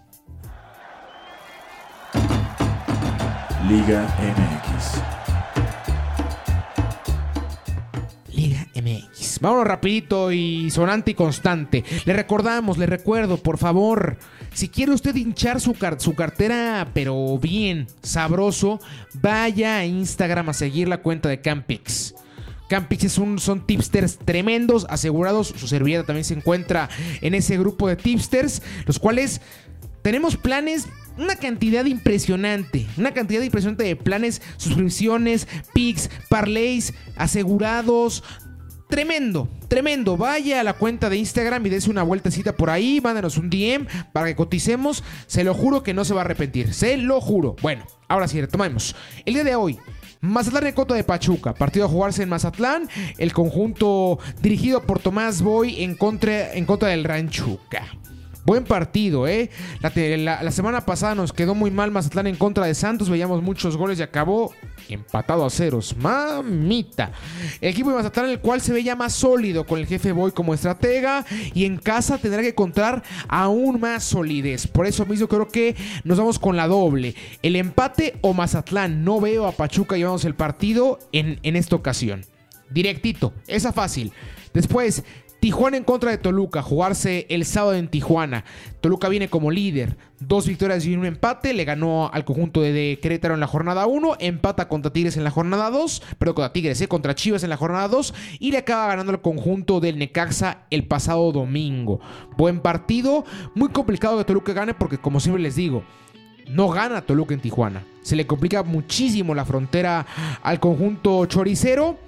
Liga 3.69 4.07
MX. 4.21 5.03
Liga 8.33 8.67
MX. 8.75 9.41
Vámonos 9.41 9.67
rapidito 9.67 10.31
y 10.31 10.71
sonante 10.71 11.11
y 11.11 11.15
constante. 11.15 11.85
Le 12.05 12.13
recordamos, 12.13 12.79
le 12.79 12.87
recuerdo, 12.87 13.39
por 13.39 13.59
favor, 13.59 14.19
si 14.53 14.69
quiere 14.69 14.93
usted 14.93 15.15
hinchar 15.17 15.61
su, 15.61 15.77
su 15.99 16.15
cartera, 16.15 16.89
pero 16.95 17.39
bien, 17.39 17.89
sabroso, 18.03 18.81
vaya 19.15 19.79
a 19.79 19.85
Instagram 19.85 20.51
a 20.51 20.55
seguir 20.55 20.89
la 20.89 21.03
cuenta 21.03 21.29
de 21.29 21.41
Campix. 21.41 22.15
Campix 22.69 23.05
es 23.05 23.13
son 23.13 23.67
tipsters 23.67 24.19
tremendos, 24.19 24.87
asegurados. 24.89 25.49
Su 25.57 25.69
servilleta 25.69 26.05
también 26.05 26.25
se 26.25 26.35
encuentra 26.35 26.89
en 27.21 27.35
ese 27.35 27.59
grupo 27.59 27.89
de 27.89 27.97
tipsters, 27.97 28.63
los 28.87 28.99
cuales 28.99 29.41
tenemos 30.03 30.37
planes 30.37 30.87
una 31.19 31.37
cantidad 31.37 31.85
impresionante, 31.85 32.87
una 32.97 33.13
cantidad 33.13 33.43
impresionante 33.43 33.85
de 33.85 33.97
planes, 33.97 34.43
suscripciones, 34.57 35.49
pics, 35.73 36.11
parlays, 36.29 36.95
asegurados. 37.17 38.23
Tremendo, 38.89 39.49
tremendo. 39.67 40.17
Vaya 40.17 40.61
a 40.61 40.63
la 40.63 40.75
cuenta 40.75 41.11
de 41.11 41.17
Instagram 41.17 41.67
y 41.67 41.71
dése 41.71 41.91
una 41.91 42.05
vueltecita 42.05 42.55
por 42.55 42.71
ahí. 42.71 43.01
Mándanos 43.03 43.37
un 43.37 43.51
DM 43.51 43.87
para 44.13 44.27
que 44.27 44.37
coticemos. 44.37 45.03
Se 45.27 45.43
lo 45.43 45.55
juro 45.55 45.83
que 45.83 45.93
no 45.95 46.05
se 46.05 46.15
va 46.15 46.21
a 46.21 46.25
arrepentir. 46.25 46.73
Se 46.73 46.97
lo 46.97 47.21
juro. 47.21 47.57
Bueno, 47.63 47.85
ahora 48.07 48.29
sí, 48.29 48.41
retomemos. 48.41 48.95
El 49.25 49.35
día 49.35 49.45
de 49.45 49.57
hoy, 49.57 49.77
Mazatlán 50.21 50.67
en 50.67 50.75
contra 50.75 50.97
de 50.97 51.05
Pachuca. 51.05 51.55
Partido 51.55 51.87
a 51.87 51.89
jugarse 51.89 52.23
en 52.23 52.29
Mazatlán. 52.29 52.89
El 53.19 53.33
conjunto 53.33 54.19
dirigido 54.43 54.83
por 54.83 54.99
Tomás 54.99 55.43
Boy 55.43 55.83
en 55.83 55.95
contra, 55.95 56.53
en 56.55 56.65
contra 56.65 56.89
del 56.89 57.05
Ranchuca. 57.05 57.85
Buen 58.47 58.63
partido, 58.63 59.27
¿eh? 59.27 59.51
La, 59.81 60.53
semana 60.53 60.87
pasada 60.87 61.17
nos 61.17 61.33
quedó 61.33 61.57
muy 61.57 61.73
mal 61.73 61.91
Mazatlán 61.91 62.29
en 62.29 62.37
contra 62.37 62.65
de 62.65 62.77
Santos. 62.77 63.11
Veíamos 63.11 63.43
muchos 63.43 63.77
goles 63.77 63.99
y 63.99 64.03
acabó 64.03 64.55
empatado 64.89 65.45
a 65.45 65.51
ceros. 65.51 65.97
Mamita. 65.97 67.11
El 67.61 67.71
equipo 67.71 67.91
de 67.91 67.97
Mazatlán, 67.97 68.31
el 68.31 68.39
cual 68.39 68.61
se 68.61 68.73
ve 68.73 68.95
más 68.95 69.15
sólido 69.15 69.67
con 69.67 69.81
el 69.81 69.87
jefe 69.89 70.13
Boy 70.13 70.31
como 70.31 70.55
estratega. 70.55 71.27
Y 71.55 71.65
en 71.65 71.77
casa 71.77 72.19
tendrá 72.19 72.41
que 72.41 72.51
encontrar 72.51 73.03
aún 73.27 73.81
más 73.81 74.05
solidez. 74.05 74.69
Por 74.69 74.87
eso 74.87 75.05
mismo 75.07 75.27
creo 75.27 75.49
que 75.49 75.75
nos 76.05 76.17
vamos 76.17 76.39
con 76.39 76.57
la 76.57 76.69
doble. 76.69 77.17
El 77.43 77.57
empate 77.57 78.15
o 78.21 78.33
Mazatlán. 78.33 79.03
No 79.03 79.21
veo 79.21 79.49
a 79.49 79.53
Pachuca 79.53 79.97
llevamos 79.97 80.25
el 80.25 80.37
partido 80.37 81.01
en, 81.11 81.41
en 81.43 81.57
esta 81.57 81.75
ocasión. 81.75 82.25
Directito. 82.71 83.33
Esa 83.49 83.73
fácil. 83.73 84.13
Después, 84.55 85.03
Tijuana 85.41 85.77
en 85.77 85.85
contra 85.85 86.11
de 86.11 86.19
Toluca, 86.19 86.63
jugarse 86.63 87.27
el 87.29 87.45
sábado 87.45 87.75
en 87.75 87.89
Tijuana. 87.89 88.45
Toluca 88.81 89.09
viene 89.09 89.29
como 89.29 89.51
líder, 89.51 89.97
dos 90.19 90.47
victorias 90.47 90.85
y 90.87 90.97
un 90.97 91.05
empate. 91.05 91.53
Le 91.53 91.65
ganó 91.65 92.11
al 92.13 92.25
conjunto 92.25 92.63
de 92.63 92.99
Querétaro 93.03 93.35
en 93.35 93.41
la 93.41 93.47
jornada 93.47 93.87
1, 93.87 94.17
empata 94.19 94.69
contra 94.69 94.93
Tigres 94.93 95.17
en 95.17 95.25
la 95.25 95.31
jornada 95.31 95.71
2, 95.71 96.03
pero 96.19 96.35
contra 96.35 96.53
Tigres, 96.53 96.81
eh, 96.81 96.89
contra 96.89 97.15
Chivas 97.15 97.43
en 97.45 97.51
la 97.51 97.57
jornada 97.57 97.89
2 97.89 98.15
y 98.41 98.51
le 98.51 98.59
acaba 98.59 98.87
ganando 98.89 99.13
al 99.13 99.21
conjunto 99.21 99.81
del 99.81 99.99
Necaxa 99.99 100.63
el 100.71 100.87
pasado 100.87 101.31
domingo. 101.33 102.01
Buen 102.37 102.61
partido, 102.61 103.25
muy 103.55 103.69
complicado 103.69 104.19
que 104.19 104.25
Toluca 104.25 104.53
gane 104.53 104.75
porque 104.75 104.99
como 104.99 105.21
siempre 105.21 105.43
les 105.43 105.57
digo, 105.57 105.85
no 106.49 106.69
gana 106.69 107.03
Toluca 107.03 107.35
en 107.35 107.41
Tijuana. 107.41 107.85
Se 108.03 108.17
le 108.17 108.27
complica 108.27 108.63
muchísimo 108.63 109.35
la 109.35 109.45
frontera 109.45 110.07
al 110.43 110.61
conjunto 110.61 111.27
choricero 111.27 111.99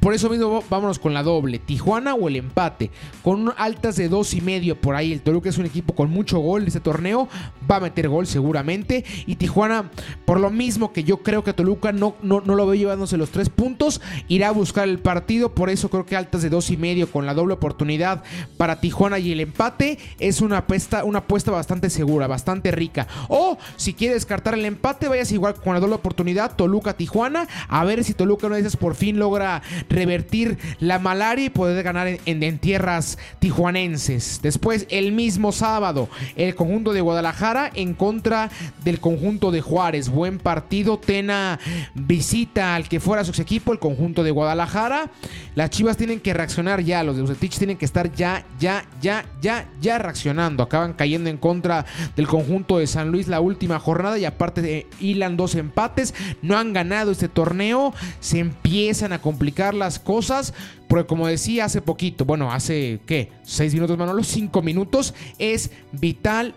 Por 0.00 0.14
eso 0.14 0.30
mismo 0.30 0.62
vámonos 0.70 0.98
con 0.98 1.14
la 1.14 1.22
doble, 1.22 1.58
Tijuana 1.58 2.14
o 2.14 2.28
el 2.28 2.36
empate, 2.36 2.90
con 3.22 3.52
altas 3.56 3.96
de 3.96 4.08
dos 4.08 4.34
y 4.34 4.40
medio 4.40 4.80
por 4.80 4.94
ahí. 4.94 5.12
El 5.12 5.22
Toluca 5.22 5.48
es 5.48 5.58
un 5.58 5.66
equipo 5.66 5.94
con 5.94 6.10
mucho 6.10 6.38
gol 6.38 6.62
en 6.62 6.68
este 6.68 6.80
torneo, 6.80 7.28
va 7.70 7.76
a 7.76 7.80
meter 7.80 8.08
gol 8.08 8.26
seguramente. 8.26 9.04
Y 9.26 9.36
Tijuana, 9.36 9.90
por 10.24 10.40
lo 10.40 10.50
mismo 10.50 10.92
que 10.92 11.04
yo 11.04 11.18
creo 11.18 11.42
que 11.44 11.52
Toluca 11.52 11.92
no, 11.92 12.14
no, 12.22 12.40
no 12.40 12.54
lo 12.54 12.66
veo 12.66 12.74
llevándose 12.74 13.16
los 13.16 13.30
tres 13.30 13.48
puntos, 13.48 14.00
irá 14.28 14.48
a 14.48 14.52
buscar 14.52 14.88
el 14.88 14.98
partido. 14.98 15.54
Por 15.54 15.70
eso 15.70 15.90
creo 15.90 16.06
que 16.06 16.16
altas 16.16 16.42
de 16.42 16.50
dos 16.50 16.70
y 16.70 16.76
medio 16.76 17.10
con 17.10 17.26
la 17.26 17.34
doble 17.34 17.54
oportunidad 17.54 18.22
para 18.56 18.80
Tijuana 18.80 19.18
y 19.18 19.32
el 19.32 19.40
empate 19.40 19.98
es 20.18 20.40
una 20.40 20.58
apuesta, 20.58 21.04
una 21.04 21.20
apuesta 21.20 21.50
bastante 21.50 21.90
segura, 21.90 22.26
bastante 22.26 22.70
rica. 22.70 23.08
O 23.28 23.58
si 23.76 23.94
quieres 23.94 24.16
descartar 24.16 24.54
el 24.54 24.64
empate, 24.64 25.08
vayas 25.08 25.32
igual 25.32 25.54
con 25.54 25.74
la 25.74 25.80
doble 25.80 25.96
oportunidad, 25.96 26.54
Toluca-Tijuana, 26.56 27.48
a 27.68 27.84
ver 27.84 28.04
si 28.04 28.14
Toluca 28.14 28.46
una 28.46 28.56
de 28.56 28.68
por 28.76 28.94
fin 28.94 29.18
logra 29.18 29.62
revertir 29.88 30.58
la 30.80 30.98
malaria 30.98 31.46
y 31.46 31.50
poder 31.50 31.82
ganar 31.82 32.08
en, 32.24 32.58
tierras 32.58 33.18
tijuanenses. 33.38 34.40
Después, 34.42 34.86
el 34.90 35.12
mismo 35.12 35.52
sábado, 35.52 36.08
el 36.36 36.54
conjunto 36.54 36.92
de 36.92 37.00
Guadalajara 37.00 37.70
en 37.74 37.94
contra 37.94 38.50
del 38.84 39.00
conjunto 39.00 39.50
de 39.50 39.60
Juárez. 39.60 40.08
Buen 40.08 40.38
partido. 40.38 40.98
Tena 40.98 41.58
visita 41.94 42.74
al 42.74 42.88
que 42.88 43.00
fuera 43.00 43.24
su 43.24 43.40
equipo, 43.40 43.72
el 43.72 43.78
conjunto 43.78 44.22
de 44.22 44.30
Guadalajara. 44.30 45.10
Las 45.54 45.70
chivas 45.70 45.96
tienen 45.96 46.20
que 46.20 46.34
reaccionar 46.34 46.82
ya. 46.82 47.02
Los 47.02 47.16
de 47.16 47.22
Usetich 47.22 47.58
tienen 47.58 47.76
que 47.76 47.84
estar 47.84 48.12
ya, 48.12 48.44
ya, 48.58 48.84
ya, 49.00 49.24
ya, 49.40 49.68
ya 49.80 49.98
reaccionando. 49.98 50.62
Acaban 50.62 50.92
cayendo 50.92 51.30
en 51.30 51.36
contra 51.36 51.84
del 52.16 52.26
conjunto 52.26 52.78
de 52.78 52.86
San 52.86 53.10
Luis 53.10 53.28
la 53.28 53.40
última 53.40 53.78
jornada 53.78 54.18
y 54.18 54.24
aparte 54.24 54.86
hilan 55.00 55.36
dos 55.36 55.54
empates. 55.54 56.14
No 56.42 56.56
han 56.56 56.72
ganado 56.72 57.10
este 57.10 57.28
torneo. 57.28 57.94
Se 58.20 58.38
empiezan 58.38 59.12
a 59.12 59.20
complicar 59.20 59.74
las 59.78 59.98
cosas. 59.98 60.52
Porque 60.88 61.06
como 61.06 61.26
decía 61.26 61.64
hace 61.64 61.80
poquito, 61.80 62.24
bueno, 62.24 62.52
hace 62.52 63.00
¿qué? 63.06 63.32
Seis 63.42 63.74
minutos, 63.74 63.96
Manolo, 63.98 64.24
cinco 64.24 64.62
minutos, 64.62 65.14
es 65.38 65.70
vital 65.92 66.54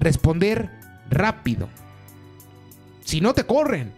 responder 0.00 0.70
rápido. 1.10 1.68
Si 3.04 3.20
no 3.20 3.34
te 3.34 3.44
corren. 3.44 3.92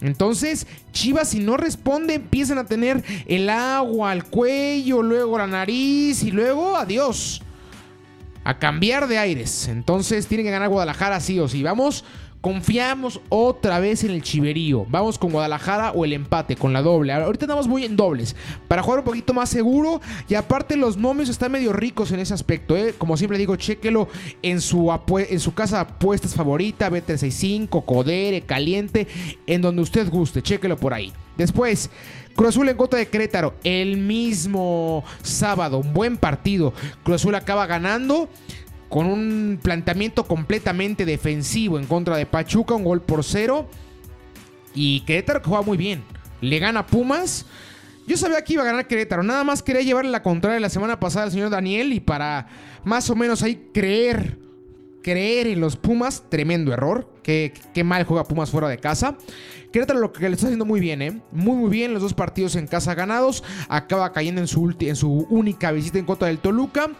Entonces, 0.00 0.66
Chivas 0.90 1.28
si 1.28 1.38
no 1.38 1.56
responde 1.56 2.14
empiezan 2.14 2.58
a 2.58 2.64
tener 2.64 3.04
el 3.26 3.48
agua 3.48 4.10
al 4.10 4.24
cuello, 4.24 5.00
luego 5.00 5.38
la 5.38 5.46
nariz 5.46 6.24
y 6.24 6.32
luego 6.32 6.76
adiós. 6.76 7.40
A 8.42 8.58
cambiar 8.58 9.06
de 9.06 9.18
aires. 9.18 9.68
Entonces 9.68 10.26
tienen 10.26 10.46
que 10.46 10.50
ganar 10.50 10.68
Guadalajara 10.68 11.20
sí 11.20 11.38
o 11.38 11.46
sí. 11.46 11.62
Vamos 11.62 12.04
Confiamos 12.42 13.20
otra 13.28 13.78
vez 13.78 14.02
en 14.02 14.10
el 14.10 14.20
chiverío. 14.20 14.84
Vamos 14.88 15.16
con 15.16 15.30
Guadalajara 15.30 15.92
o 15.92 16.04
el 16.04 16.12
empate, 16.12 16.56
con 16.56 16.72
la 16.72 16.82
doble. 16.82 17.12
Ahorita 17.12 17.44
estamos 17.44 17.68
muy 17.68 17.84
en 17.84 17.94
dobles. 17.94 18.34
Para 18.66 18.82
jugar 18.82 18.98
un 18.98 19.04
poquito 19.04 19.32
más 19.32 19.48
seguro. 19.48 20.00
Y 20.28 20.34
aparte 20.34 20.74
los 20.74 20.96
momios 20.96 21.28
están 21.28 21.52
medio 21.52 21.72
ricos 21.72 22.10
en 22.10 22.18
ese 22.18 22.34
aspecto. 22.34 22.76
¿eh? 22.76 22.96
Como 22.98 23.16
siempre 23.16 23.38
digo, 23.38 23.54
chéquelo 23.54 24.08
en 24.42 24.60
su, 24.60 24.92
en 25.18 25.38
su 25.38 25.54
casa 25.54 25.76
de 25.76 25.82
apuestas 25.82 26.34
favorita. 26.34 26.90
B365, 26.90 27.84
Codere, 27.84 28.40
Caliente. 28.40 29.06
En 29.46 29.62
donde 29.62 29.82
usted 29.82 30.10
guste. 30.10 30.42
Chéquelo 30.42 30.76
por 30.76 30.94
ahí. 30.94 31.12
Después... 31.38 31.90
Cruz 32.34 32.48
Azul 32.48 32.66
en 32.70 32.78
contra 32.78 32.98
de 32.98 33.08
Querétaro, 33.08 33.54
el 33.62 33.98
mismo 33.98 35.04
sábado, 35.22 35.76
un 35.76 35.92
buen 35.92 36.16
partido. 36.16 36.72
Cruz 37.02 37.16
Azul 37.16 37.34
acaba 37.34 37.66
ganando 37.66 38.30
con 38.92 39.06
un 39.06 39.58
planteamiento 39.62 40.24
completamente 40.24 41.06
defensivo 41.06 41.78
en 41.78 41.86
contra 41.86 42.14
de 42.18 42.26
Pachuca, 42.26 42.74
un 42.74 42.84
gol 42.84 43.00
por 43.00 43.24
cero. 43.24 43.66
Y 44.74 45.00
Querétaro 45.06 45.40
que 45.40 45.48
juega 45.48 45.64
muy 45.64 45.78
bien. 45.78 46.04
Le 46.42 46.58
gana 46.58 46.86
Pumas. 46.86 47.46
Yo 48.06 48.18
sabía 48.18 48.44
que 48.44 48.52
iba 48.52 48.64
a 48.64 48.66
ganar 48.66 48.86
Querétaro. 48.86 49.22
Nada 49.22 49.44
más 49.44 49.62
quería 49.62 49.80
llevarle 49.80 50.10
la 50.10 50.22
contraria 50.22 50.60
la 50.60 50.68
semana 50.68 51.00
pasada 51.00 51.24
al 51.24 51.32
señor 51.32 51.48
Daniel. 51.48 51.90
Y 51.94 52.00
para 52.00 52.48
más 52.84 53.08
o 53.08 53.16
menos 53.16 53.42
ahí 53.42 53.70
creer. 53.72 54.38
Creer 55.02 55.46
en 55.46 55.60
los 55.60 55.76
Pumas. 55.76 56.24
Tremendo 56.28 56.70
error. 56.74 57.10
Qué, 57.22 57.54
qué 57.72 57.84
mal 57.84 58.04
juega 58.04 58.24
Pumas 58.24 58.50
fuera 58.50 58.68
de 58.68 58.76
casa. 58.76 59.16
Querétaro 59.72 60.00
lo 60.00 60.12
que 60.12 60.28
le 60.28 60.34
está 60.34 60.48
haciendo 60.48 60.66
muy 60.66 60.80
bien, 60.80 61.00
¿eh? 61.00 61.22
Muy, 61.32 61.56
muy 61.56 61.70
bien. 61.70 61.94
Los 61.94 62.02
dos 62.02 62.12
partidos 62.12 62.56
en 62.56 62.66
casa 62.66 62.94
ganados. 62.94 63.42
Acaba 63.70 64.12
cayendo 64.12 64.42
en 64.42 64.48
su, 64.48 64.74
en 64.80 64.96
su 64.96 65.26
única 65.30 65.72
visita 65.72 65.98
en 65.98 66.04
contra 66.04 66.28
del 66.28 66.40
Toluca. 66.40 66.90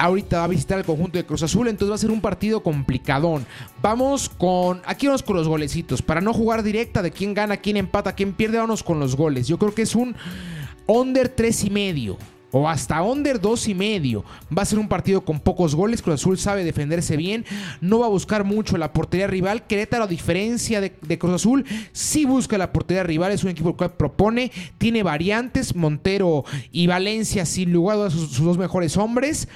Ahorita 0.00 0.38
va 0.38 0.44
a 0.44 0.48
visitar 0.48 0.78
el 0.78 0.86
conjunto 0.86 1.18
de 1.18 1.26
Cruz 1.26 1.42
Azul, 1.42 1.68
entonces 1.68 1.90
va 1.90 1.94
a 1.94 1.98
ser 1.98 2.10
un 2.10 2.22
partido 2.22 2.62
complicadón. 2.62 3.44
Vamos 3.82 4.30
con. 4.30 4.80
Aquí 4.86 5.06
vamos 5.06 5.22
con 5.22 5.36
los 5.36 5.46
golecitos. 5.46 6.00
Para 6.00 6.22
no 6.22 6.32
jugar 6.32 6.62
directa 6.62 7.02
de 7.02 7.10
quién 7.10 7.34
gana, 7.34 7.58
quién 7.58 7.76
empata, 7.76 8.14
quién 8.14 8.32
pierde, 8.32 8.56
vamos 8.56 8.82
con 8.82 8.98
los 8.98 9.14
goles. 9.14 9.46
Yo 9.46 9.58
creo 9.58 9.74
que 9.74 9.82
es 9.82 9.94
un 9.94 10.16
under 10.86 11.28
3 11.28 11.64
y 11.64 11.70
medio 11.70 12.16
o 12.50 12.66
hasta 12.66 13.02
under 13.02 13.40
2 13.40 13.68
y 13.68 13.74
medio. 13.74 14.24
Va 14.56 14.62
a 14.62 14.64
ser 14.64 14.78
un 14.78 14.88
partido 14.88 15.20
con 15.22 15.38
pocos 15.38 15.74
goles. 15.74 16.00
Cruz 16.00 16.14
Azul 16.14 16.38
sabe 16.38 16.64
defenderse 16.64 17.18
bien. 17.18 17.44
No 17.82 17.98
va 17.98 18.06
a 18.06 18.10
buscar 18.10 18.44
mucho 18.44 18.78
la 18.78 18.94
portería 18.94 19.26
rival. 19.26 19.66
Querétaro, 19.66 20.04
a 20.04 20.06
diferencia 20.06 20.80
de, 20.80 21.18
Cruz 21.18 21.34
Azul, 21.34 21.66
sí 21.92 22.24
busca 22.24 22.56
la 22.56 22.72
portería 22.72 23.02
rival. 23.02 23.32
Es 23.32 23.44
un 23.44 23.50
equipo 23.50 23.76
que 23.76 23.88
propone. 23.90 24.50
Tiene 24.78 25.02
variantes. 25.02 25.76
Montero 25.76 26.44
y 26.72 26.86
Valencia, 26.86 27.44
sin 27.44 27.70
lugar 27.70 27.98
a 27.98 28.10
sus 28.10 28.42
dos 28.42 28.56
mejores 28.56 28.96
hombres. 28.96 29.46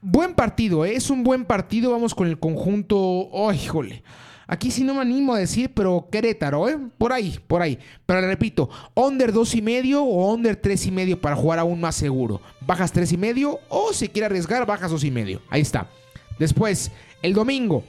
Buen 0.00 0.34
partido, 0.34 0.84
¿eh? 0.84 0.94
es 0.94 1.10
un 1.10 1.24
buen 1.24 1.44
partido. 1.44 1.90
Vamos 1.90 2.14
con 2.14 2.28
el 2.28 2.38
conjunto. 2.38 2.96
Oh, 2.96 3.52
híjole. 3.52 4.02
Aquí 4.46 4.70
sí 4.70 4.82
no 4.82 4.94
me 4.94 5.02
animo 5.02 5.34
a 5.34 5.38
decir, 5.38 5.72
pero 5.74 6.08
Querétaro, 6.10 6.70
¿eh? 6.70 6.78
Por 6.96 7.12
ahí, 7.12 7.38
por 7.46 7.60
ahí. 7.60 7.78
Pero 8.06 8.22
le 8.22 8.28
repito, 8.28 8.70
under 8.94 9.30
2 9.30 9.56
y 9.56 9.62
medio 9.62 10.02
o 10.02 10.32
under 10.32 10.56
3 10.56 10.86
y 10.86 10.90
medio 10.90 11.20
para 11.20 11.36
jugar 11.36 11.58
aún 11.58 11.80
más 11.80 11.96
seguro. 11.96 12.40
Bajas 12.62 12.90
3 12.92 13.12
y 13.12 13.16
medio 13.18 13.58
o 13.68 13.92
si 13.92 14.08
quiere 14.08 14.24
arriesgar, 14.26 14.64
bajas 14.64 14.90
2 14.90 15.04
y 15.04 15.10
medio. 15.10 15.42
Ahí 15.50 15.60
está. 15.60 15.88
Después, 16.38 16.90
el 17.20 17.34
domingo. 17.34 17.84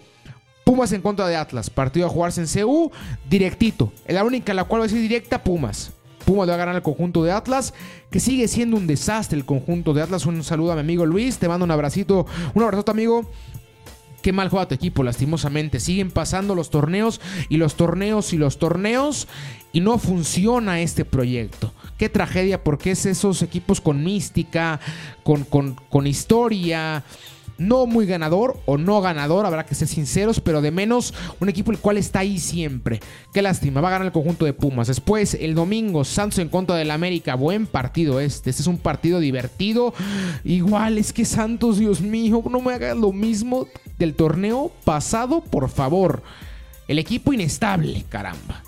Pumas 0.66 0.92
en 0.92 1.02
contra 1.02 1.28
de 1.28 1.38
Atlas. 1.38 1.70
Partido 1.70 2.08
a 2.08 2.10
jugarse 2.10 2.42
en 2.42 2.48
CU. 2.48 2.92
Directito. 3.30 3.94
La 4.08 4.26
única 4.26 4.54
la 4.54 4.66
cual 4.66 4.82
va 4.82 4.86
a 4.86 4.90
ser 4.90 5.00
directa, 5.00 5.42
Pumas. 5.42 5.94
Pumas 6.30 6.46
le 6.46 6.52
va 6.52 6.58
a 6.58 6.60
ganar 6.60 6.76
al 6.76 6.84
conjunto 6.84 7.24
de 7.24 7.32
Atlas, 7.32 7.74
que 8.12 8.20
sigue 8.20 8.48
siendo 8.48 8.78
un 8.78 8.86
desastre 8.86 9.36
el 9.36 9.46
conjunto 9.46 9.96
de 9.96 10.04
Atlas. 10.04 10.28
Un 10.28 10.44
saludo 10.44 10.74
a 10.74 10.76
mi 10.76 10.82
amigo 10.82 11.04
Luis, 11.04 11.40
te 11.40 11.48
mando 11.48 11.66
un 11.66 11.72
abracito, 11.72 12.28
un 12.54 12.62
abrazote 12.62 12.92
amigo. 12.92 13.28
Qué 14.22 14.32
mal 14.32 14.50
juega 14.50 14.68
tu 14.68 14.76
equipo, 14.76 15.02
lastimosamente. 15.02 15.80
Siguen 15.80 16.12
pasando 16.12 16.54
los 16.54 16.70
torneos 16.70 17.20
y 17.50 17.58
los 17.58 17.74
torneos 17.74 18.32
y 18.32 18.38
los 18.38 18.60
torneos 18.60 19.28
y 19.72 19.80
no 19.80 19.98
funciona 19.98 20.82
este 20.82 21.04
proyecto. 21.04 21.74
Qué 21.98 22.10
tragedia 22.10 22.64
porque 22.64 22.92
es 22.92 23.08
esos 23.08 23.42
equipos 23.42 23.82
con 23.82 24.04
mística, 24.04 24.80
con, 25.24 25.46
con, 25.46 25.78
con 25.90 26.06
historia 26.06 27.04
no 27.60 27.86
muy 27.86 28.08
ganador 28.08 28.60
o 28.66 28.78
no 28.78 29.02
ganador, 29.02 29.46
habrá 29.46 29.66
que 29.66 29.76
ser 29.76 29.88
sinceros, 29.88 30.40
pero 30.40 30.62
de 30.62 30.72
menos 30.72 31.14
un 31.40 31.50
equipo 31.50 31.72
el 31.72 31.78
cual 31.78 31.98
está 31.98 32.20
ahí 32.20 32.40
siempre. 32.40 33.00
Qué 33.34 33.42
lástima, 33.42 33.82
va 33.82 33.90
a 33.90 33.92
ganar 33.92 34.08
el 34.08 34.14
conjunto 34.14 34.46
de 34.46 34.54
Pumas. 34.54 34.88
Después, 34.88 35.36
el 35.36 35.54
domingo, 35.54 36.04
Santos 36.04 36.40
en 36.40 36.50
contra 36.50 36.76
del 36.76 36.90
América. 36.90 37.36
Buen 37.36 37.68
partido 37.68 38.20
este. 38.20 38.50
Este 38.50 38.64
es 38.64 38.68
un 38.68 38.78
partido 38.78 39.20
divertido. 39.20 39.94
Igual 40.44 40.98
es 40.98 41.14
que 41.14 41.26
Santos, 41.26 41.78
Dios 41.78 42.02
mío, 42.02 42.44
no 42.50 42.62
me 42.62 42.74
haga 42.74 42.96
lo 42.96 43.12
mismo 43.12 43.68
del 43.98 44.16
torneo 44.16 44.72
pasado, 44.86 45.42
por 45.42 45.70
favor. 45.70 46.24
El 46.88 46.98
equipo 46.98 47.34
inestable, 47.34 48.06
caramba 48.10 48.64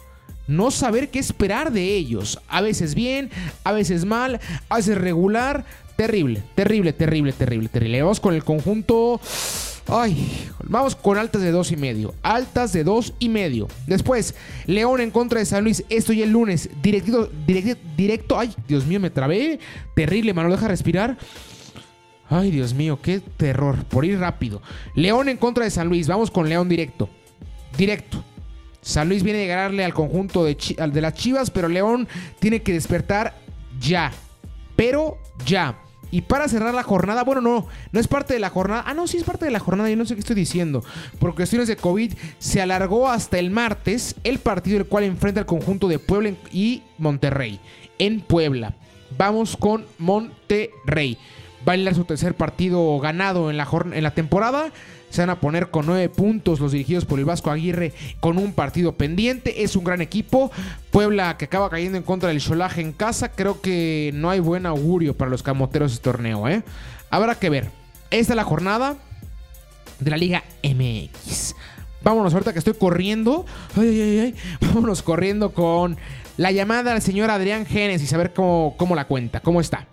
no 0.48 0.70
saber 0.70 1.10
qué 1.10 1.20
esperar 1.20 1.72
de 1.72 1.96
ellos. 1.96 2.40
A 2.50 2.62
veces 2.62 2.94
bien, 2.94 3.32
a 3.64 3.72
veces 3.72 4.06
mal, 4.06 4.42
a 4.70 4.76
veces 4.76 4.98
regular. 4.98 5.66
Terrible, 6.02 6.42
terrible, 6.56 6.94
terrible, 6.94 7.32
terrible, 7.32 7.70
terrible. 7.70 8.02
Vamos 8.02 8.20
con 8.20 8.34
el 8.34 8.44
conjunto. 8.44 9.22
Ay, 9.88 10.50
vamos 10.64 10.96
con 10.96 11.20
altas 11.20 11.44
de 11.44 11.52
dos 11.52 11.72
y 11.72 11.76
medio. 11.76 12.16
Altas 12.24 12.74
de 12.74 12.84
dos 12.84 13.14
y 13.20 13.30
medio. 13.30 13.68
Después, 13.86 14.34
León 14.66 15.00
en 15.00 15.12
contra 15.12 15.38
de 15.38 15.46
San 15.46 15.64
Luis. 15.64 15.84
Esto 15.90 16.12
ya 16.12 16.24
el 16.24 16.32
lunes. 16.32 16.72
Directo, 16.82 17.30
directo, 17.46 17.88
directo. 17.96 18.40
Ay, 18.40 18.52
Dios 18.68 18.88
mío, 18.88 19.00
me 19.00 19.12
trabé. 19.12 19.60
Terrible, 19.96 20.34
mano. 20.34 20.50
Deja 20.50 20.68
respirar. 20.68 21.20
Ay, 22.28 22.50
Dios 22.50 22.74
mío, 22.74 22.98
qué 23.00 23.20
terror. 23.20 23.86
Por 23.86 24.04
ir 24.04 24.18
rápido. 24.18 24.64
León 24.96 25.30
en 25.30 25.38
contra 25.38 25.66
de 25.66 25.70
San 25.70 25.88
Luis. 25.88 26.08
Vamos 26.08 26.32
con 26.32 26.50
León 26.50 26.68
directo. 26.68 27.10
Directo. 27.78 28.24
San 28.82 29.08
Luis 29.08 29.22
viene 29.22 29.44
a 29.44 29.56
ganarle 29.56 29.86
al 29.86 29.94
conjunto 29.94 30.44
de, 30.46 30.58
de 30.92 31.02
las 31.02 31.14
Chivas, 31.14 31.52
pero 31.52 31.68
León 31.68 32.08
tiene 32.40 32.64
que 32.64 32.74
despertar 32.74 33.36
ya. 33.80 34.12
Pero 34.76 35.20
ya. 35.46 35.78
Y 36.12 36.22
para 36.22 36.48
cerrar 36.50 36.74
la 36.74 36.84
jornada, 36.84 37.24
bueno, 37.24 37.42
no, 37.42 37.68
no 37.92 38.00
es 38.00 38.08
parte 38.08 38.34
de 38.34 38.40
la 38.40 38.50
jornada. 38.50 38.84
Ah, 38.86 38.94
no, 38.94 39.08
sí 39.08 39.18
es 39.18 39.24
parte 39.24 39.46
de 39.46 39.52
la 39.52 39.60
jornada, 39.60 39.90
yo 39.90 39.96
no 39.96 40.06
sé 40.06 40.14
qué 40.14 40.20
estoy 40.20 40.36
diciendo. 40.36 40.84
Por 41.20 41.34
cuestiones 41.34 41.68
de 41.68 41.78
COVID 41.78 42.14
se 42.38 42.62
alargó 42.62 43.10
hasta 43.10 43.40
el 43.40 43.50
martes 43.50 44.16
el 44.24 44.40
partido 44.40 44.78
el 44.78 44.86
cual 44.86 45.06
enfrenta 45.06 45.40
el 45.40 45.46
conjunto 45.46 45.88
de 45.88 46.00
Puebla 46.00 46.34
y 46.52 46.84
Monterrey. 46.98 47.60
En 47.98 48.20
Puebla. 48.22 48.74
Vamos 49.18 49.56
con 49.58 49.86
Monterrey. 49.98 51.18
Va 51.68 51.74
a 51.74 51.94
su 51.94 52.06
tercer 52.06 52.34
partido 52.36 53.00
ganado 53.00 53.50
en 53.50 53.58
la, 53.58 53.68
en 53.94 54.04
la 54.04 54.14
temporada. 54.14 54.72
Se 55.12 55.22
van 55.22 55.30
a 55.30 55.40
poner 55.40 55.70
con 55.70 55.86
nueve 55.86 56.10
puntos 56.10 56.60
los 56.60 56.72
dirigidos 56.72 57.06
por 57.06 57.20
el 57.20 57.26
Vasco 57.26 57.52
Aguirre 57.52 57.94
con 58.20 58.38
un 58.38 58.54
partido 58.54 58.94
pendiente. 58.94 59.64
Es 59.64 59.76
un 59.76 59.84
gran 59.84 60.02
equipo. 60.02 60.52
Puebla 60.90 61.38
que 61.38 61.46
acaba 61.46 61.70
cayendo 61.70 61.98
en 61.98 62.04
contra 62.04 62.30
del 62.30 62.40
Cholaje 62.40 62.82
en 62.82 62.94
casa. 62.94 63.32
Creo 63.32 63.62
que 63.62 64.12
no 64.14 64.30
hay 64.30 64.40
buen 64.40 64.66
augurio 64.66 65.16
para 65.16 65.30
los 65.30 65.44
camoteros 65.44 65.92
este 65.92 66.04
torneo. 66.04 66.48
¿eh? 66.48 66.64
Habrá 67.10 67.36
que 67.36 67.50
ver. 67.50 67.70
Esta 68.10 68.34
es 68.34 68.38
la 68.38 68.44
jornada 68.44 68.96
de 70.00 70.12
la 70.12 70.18
Liga 70.18 70.44
MX. 70.64 71.56
Vámonos 72.04 72.34
ahorita 72.34 72.54
que 72.54 72.60
estoy 72.60 72.74
corriendo. 72.74 73.46
Ay, 73.78 74.02
ay, 74.02 74.20
ay. 74.20 74.36
Vámonos 74.62 75.02
corriendo 75.04 75.54
con 75.54 75.98
la 76.38 76.52
llamada 76.52 76.94
al 76.94 77.02
señor 77.02 77.30
Adrián 77.30 77.66
Génesis 77.66 78.12
a 78.14 78.18
ver 78.18 78.34
cómo, 78.34 78.76
cómo 78.78 78.96
la 78.96 79.06
cuenta. 79.06 79.42
¿Cómo 79.42 79.62
está? 79.62 79.88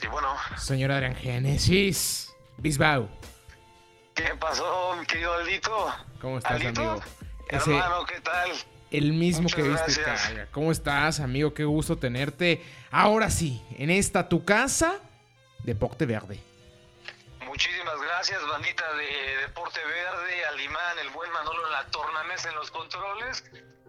Sí, 0.00 0.06
bueno. 0.06 0.34
Señor 0.56 0.92
Adrián 0.92 1.14
Génesis. 1.14 2.34
Bisbao. 2.56 3.08
¿Qué 4.14 4.34
pasó, 4.38 4.96
mi 4.98 5.06
querido 5.06 5.32
Aldito? 5.34 5.94
¿Cómo 6.20 6.38
estás, 6.38 6.52
¿Aldito? 6.52 6.80
amigo? 6.80 7.02
Hermano, 7.48 8.04
¿qué 8.06 8.20
tal? 8.20 8.50
El 8.90 9.12
mismo 9.12 9.42
Muchas 9.44 9.56
que 9.56 9.62
viste 9.68 10.02
gracias. 10.02 10.26
carga. 10.28 10.48
¿Cómo 10.50 10.72
estás, 10.72 11.20
amigo? 11.20 11.54
Qué 11.54 11.64
gusto 11.64 11.96
tenerte. 11.98 12.62
Ahora 12.90 13.30
sí, 13.30 13.62
en 13.78 13.90
esta 13.90 14.28
tu 14.28 14.44
casa 14.44 14.98
de 15.64 15.74
Pocte 15.74 16.06
Verde. 16.06 16.40
Muchísimas 17.44 18.00
gracias, 18.00 18.40
bandita 18.48 18.84
de 18.94 19.36
Deporte 19.46 19.80
Verde, 19.84 20.44
Alimán, 20.46 20.98
el 21.00 21.10
buen 21.10 21.30
Manolo 21.32 21.66
en 21.66 21.72
la 21.72 21.86
tornamesa 21.86 22.48
en 22.48 22.54
los 22.56 22.70
controles. 22.70 23.44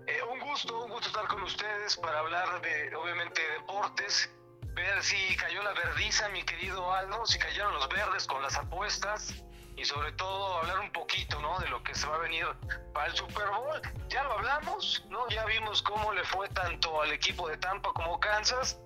Eh, 0.07 0.19
un 0.31 0.39
gusto, 0.39 0.83
un 0.83 0.91
gusto 0.91 1.07
estar 1.07 1.27
con 1.27 1.41
ustedes 1.43 1.95
para 1.97 2.19
hablar 2.19 2.61
de, 2.61 2.95
obviamente, 2.95 3.41
deportes. 3.59 4.29
Ver 4.73 5.03
si 5.03 5.35
cayó 5.35 5.61
la 5.63 5.73
verdiza, 5.73 6.29
mi 6.29 6.43
querido 6.43 6.93
Aldo, 6.93 7.25
si 7.25 7.37
cayeron 7.37 7.73
los 7.73 7.89
verdes 7.89 8.25
con 8.25 8.41
las 8.41 8.55
apuestas. 8.55 9.33
Y 9.77 9.85
sobre 9.85 10.11
todo 10.13 10.57
hablar 10.57 10.79
un 10.79 10.91
poquito, 10.91 11.41
¿no? 11.41 11.57
De 11.59 11.67
lo 11.69 11.81
que 11.83 11.95
se 11.95 12.07
va 12.07 12.15
a 12.15 12.19
venir 12.19 12.45
para 12.93 13.07
el 13.07 13.15
Super 13.15 13.47
Bowl. 13.47 13.81
Ya 14.09 14.23
lo 14.23 14.33
hablamos, 14.33 15.03
¿no? 15.09 15.27
Ya 15.29 15.45
vimos 15.45 15.81
cómo 15.81 16.13
le 16.13 16.23
fue 16.25 16.47
tanto 16.49 17.01
al 17.01 17.11
equipo 17.11 17.49
de 17.49 17.57
Tampa 17.57 17.91
como 17.93 18.19
Kansas. 18.19 18.79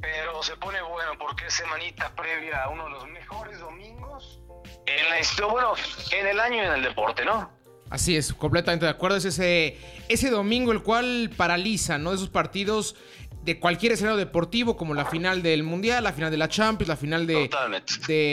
Pero 0.00 0.42
se 0.42 0.56
pone 0.56 0.80
bueno 0.80 1.12
porque 1.18 1.46
es 1.46 1.54
semanita 1.54 2.14
previa 2.14 2.64
a 2.64 2.68
uno 2.70 2.84
de 2.84 2.90
los 2.90 3.06
mejores 3.08 3.60
domingos 3.60 4.40
en 4.86 5.10
la 5.10 5.20
historia, 5.20 5.52
bueno, 5.52 5.74
en 6.10 6.26
el 6.26 6.40
año 6.40 6.56
y 6.56 6.66
en 6.66 6.72
el 6.72 6.82
deporte, 6.82 7.24
¿no? 7.24 7.50
Así 7.90 8.16
es, 8.16 8.32
completamente 8.32 8.86
de 8.86 8.90
acuerdo. 8.90 9.16
Es 9.16 9.24
ese, 9.24 9.78
ese 10.08 10.30
domingo 10.30 10.72
el 10.72 10.82
cual 10.82 11.30
paraliza, 11.36 11.98
¿no? 11.98 12.12
Esos 12.12 12.30
partidos 12.30 12.96
de 13.44 13.58
cualquier 13.58 13.92
escenario 13.92 14.18
deportivo, 14.18 14.76
como 14.76 14.92
la 14.94 15.06
final 15.06 15.42
del 15.42 15.62
Mundial, 15.62 16.04
la 16.04 16.12
final 16.12 16.30
de 16.30 16.36
la 16.36 16.48
Champions, 16.48 16.88
la 16.88 16.96
final 16.96 17.26
de, 17.26 17.48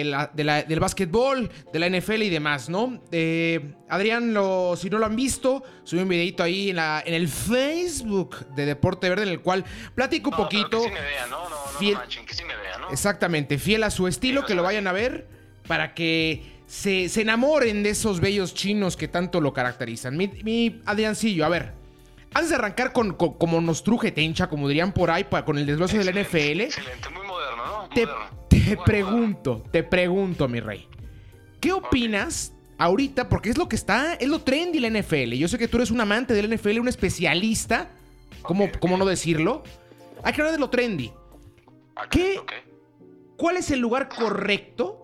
la- 0.04 0.30
de 0.34 0.44
la- 0.44 0.64
del 0.64 0.80
básquetbol, 0.82 1.50
de 1.72 1.80
la 1.80 1.88
NFL 1.90 2.24
y 2.24 2.30
demás, 2.30 2.68
¿no? 2.70 3.02
Eh, 3.12 3.74
Adrián, 3.90 4.34
lo, 4.34 4.76
si 4.76 4.90
no 4.90 4.98
lo 5.00 5.06
han 5.06 5.16
visto, 5.16 5.64
subí 5.86 6.02
un 6.02 6.10
videito 6.10 6.44
ahí 6.44 6.72
en, 6.72 6.76
la, 6.76 7.02
en 7.06 7.14
el 7.14 7.30
Facebook 7.30 8.46
de 8.56 8.66
Deporte 8.66 9.08
Verde, 9.10 9.24
en 9.24 9.30
el 9.30 9.40
cual 9.42 9.64
platico 9.96 10.30
un 10.30 10.38
No, 10.38 10.44
poquito. 10.44 10.82
que 10.82 10.90
sí 10.90 10.94
me 10.94 11.02
vean, 11.02 11.30
¿no? 11.30 11.44
No, 11.44 11.50
no, 11.50 11.56
Fiel- 11.80 11.96
manchen, 11.96 12.26
que 12.26 12.34
sí 12.34 12.44
me 12.44 12.56
vean, 12.58 12.82
¿no? 12.82 12.90
Exactamente, 12.92 13.58
fiel 13.58 13.84
a 13.84 13.90
su 13.92 14.08
estilo, 14.08 14.46
que 14.46 14.56
lo 14.56 14.64
vayan 14.64 14.88
a 14.88 14.92
ver 14.92 15.28
para 15.68 15.94
que 15.94 16.44
se, 16.66 17.08
se 17.08 17.22
enamoren 17.22 17.82
de 17.82 17.92
esos 17.92 18.20
bellos 18.20 18.54
chinos 18.54 18.98
que 18.98 19.08
tanto 19.08 19.40
lo 19.40 19.54
caracterizan. 19.54 20.18
Mi, 20.18 20.28
mi 20.44 20.82
Adriancillo, 20.86 21.46
a 21.46 21.50
ver, 21.50 21.74
antes 22.38 22.50
de 22.50 22.56
arrancar 22.56 22.94
con, 22.94 23.14
con- 23.14 23.34
como 23.38 23.60
nos 23.62 23.84
truje 23.84 24.12
tencha, 24.12 24.48
como 24.48 24.68
dirían 24.68 24.92
por 24.94 25.10
ahí, 25.12 25.26
con 25.46 25.58
el 25.58 25.66
desglose 25.66 25.98
del 25.98 26.10
NFL, 26.24 26.62
Excelente, 26.62 27.10
muy 27.10 27.26
moderno, 27.26 27.66
¿no? 27.66 27.90
te, 27.90 28.06
Moderno. 28.06 28.48
te 28.50 28.78
pregunto, 28.86 29.64
te 29.72 29.84
pregunto, 29.84 30.48
mi 30.48 30.60
rey, 30.60 30.88
¿qué 31.60 31.72
opinas 31.74 32.54
ahorita? 32.78 33.28
Porque 33.30 33.50
es 33.50 33.58
lo 33.58 33.68
que 33.68 33.76
está, 33.76 34.14
es 34.16 34.28
lo 34.28 34.40
trendy 34.42 34.80
la 34.80 34.90
NFL. 34.90 35.34
Yo 35.34 35.48
sé 35.48 35.58
que 35.58 35.68
tú 35.68 35.78
eres 35.78 35.92
un 35.92 36.00
amante 36.02 36.34
del 36.34 36.54
NFL, 36.56 36.80
un 36.80 36.88
especialista, 36.88 37.90
¿cómo, 38.44 38.70
cómo 38.80 38.98
no 38.98 39.06
decirlo? 39.06 39.64
Hay 40.24 40.34
que 40.34 40.42
hablar 40.42 40.54
de 40.54 40.60
lo 40.60 40.70
trendy. 40.70 41.08
moderno. 41.10 42.10
¿Qué? 42.12 42.40
¿Cuál 43.38 43.58
es 43.58 43.70
el 43.72 43.80
lugar 43.80 44.10
correcto 44.10 45.04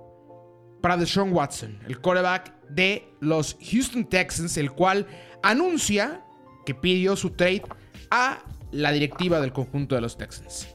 para 0.81 0.97
Deshaun 0.97 1.31
Watson, 1.33 1.79
el 1.87 1.99
quarterback 1.99 2.53
de 2.69 3.07
los 3.19 3.57
Houston 3.71 4.05
Texans, 4.05 4.57
el 4.57 4.71
cual 4.71 5.07
anuncia 5.41 6.22
que 6.65 6.73
pidió 6.75 7.15
su 7.15 7.31
trade 7.31 7.63
a 8.11 8.39
la 8.71 8.91
directiva 8.91 9.39
del 9.39 9.53
conjunto 9.53 9.95
de 9.95 10.01
los 10.01 10.17
Texans? 10.17 10.69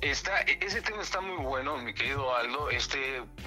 Está, 0.00 0.40
e- 0.42 0.58
ese 0.62 0.80
tema 0.82 1.02
está 1.02 1.20
muy 1.20 1.36
bueno, 1.44 1.76
mi 1.78 1.92
querido 1.92 2.34
Aldo. 2.34 2.70
Este, 2.70 2.98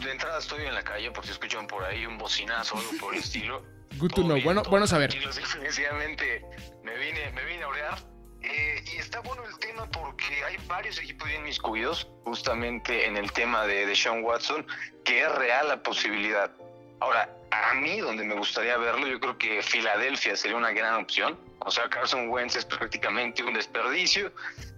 de 0.04 0.12
entrada 0.12 0.38
estoy 0.40 0.66
en 0.66 0.74
la 0.76 0.84
calle 0.84 1.10
por 1.12 1.26
si 1.26 1.32
escuchan 1.32 1.66
por 1.68 1.84
ahí 1.84 2.06
un 2.06 2.18
bocinazo 2.18 2.76
o 2.76 2.80
algo 2.80 2.92
por 3.00 3.14
el 3.14 3.20
estilo. 3.22 3.64
Good 3.98 4.12
to 4.12 4.22
know. 4.24 4.34
bien, 4.36 4.46
Bueno, 4.46 4.64
bueno 4.70 4.88
saber. 4.88 5.12
Definitivamente 5.36 6.46
me 6.84 6.96
vine, 6.98 7.32
me 7.32 7.46
vine 7.46 7.64
a 7.64 7.68
orear. 7.68 7.98
Eh, 8.42 8.84
y 8.94 8.98
está 8.98 9.22
bueno 9.22 9.42
el 9.48 9.58
tema 9.60 9.90
porque 9.90 10.44
hay 10.44 10.58
varios 10.68 10.98
equipos 11.00 11.28
bien 11.30 11.44
miscuidos 11.44 12.10
justamente 12.26 13.08
en 13.08 13.16
el 13.16 13.32
tema 13.32 13.66
de, 13.66 13.86
de 13.86 13.96
Sean 13.96 14.22
Watson, 14.24 14.66
que 15.06 15.22
es 15.22 15.32
real 15.36 15.70
la 15.70 15.82
posibilidad. 15.82 16.52
Ahora, 17.00 17.30
a 17.52 17.74
mí 17.76 18.00
donde 18.02 18.26
me 18.26 18.36
gustaría 18.36 18.78
verlo, 18.78 19.08
yo 19.08 19.20
creo 19.20 19.38
que 19.38 19.62
Filadelfia 19.64 20.36
sería 20.36 20.58
una 20.58 20.72
gran 20.72 20.96
opción. 21.02 21.40
O 21.66 21.72
sea, 21.72 21.90
Carson 21.90 22.30
Wentz 22.30 22.56
es 22.56 22.66
prácticamente 22.66 23.44
un 23.44 23.54
desperdicio. 23.54 24.32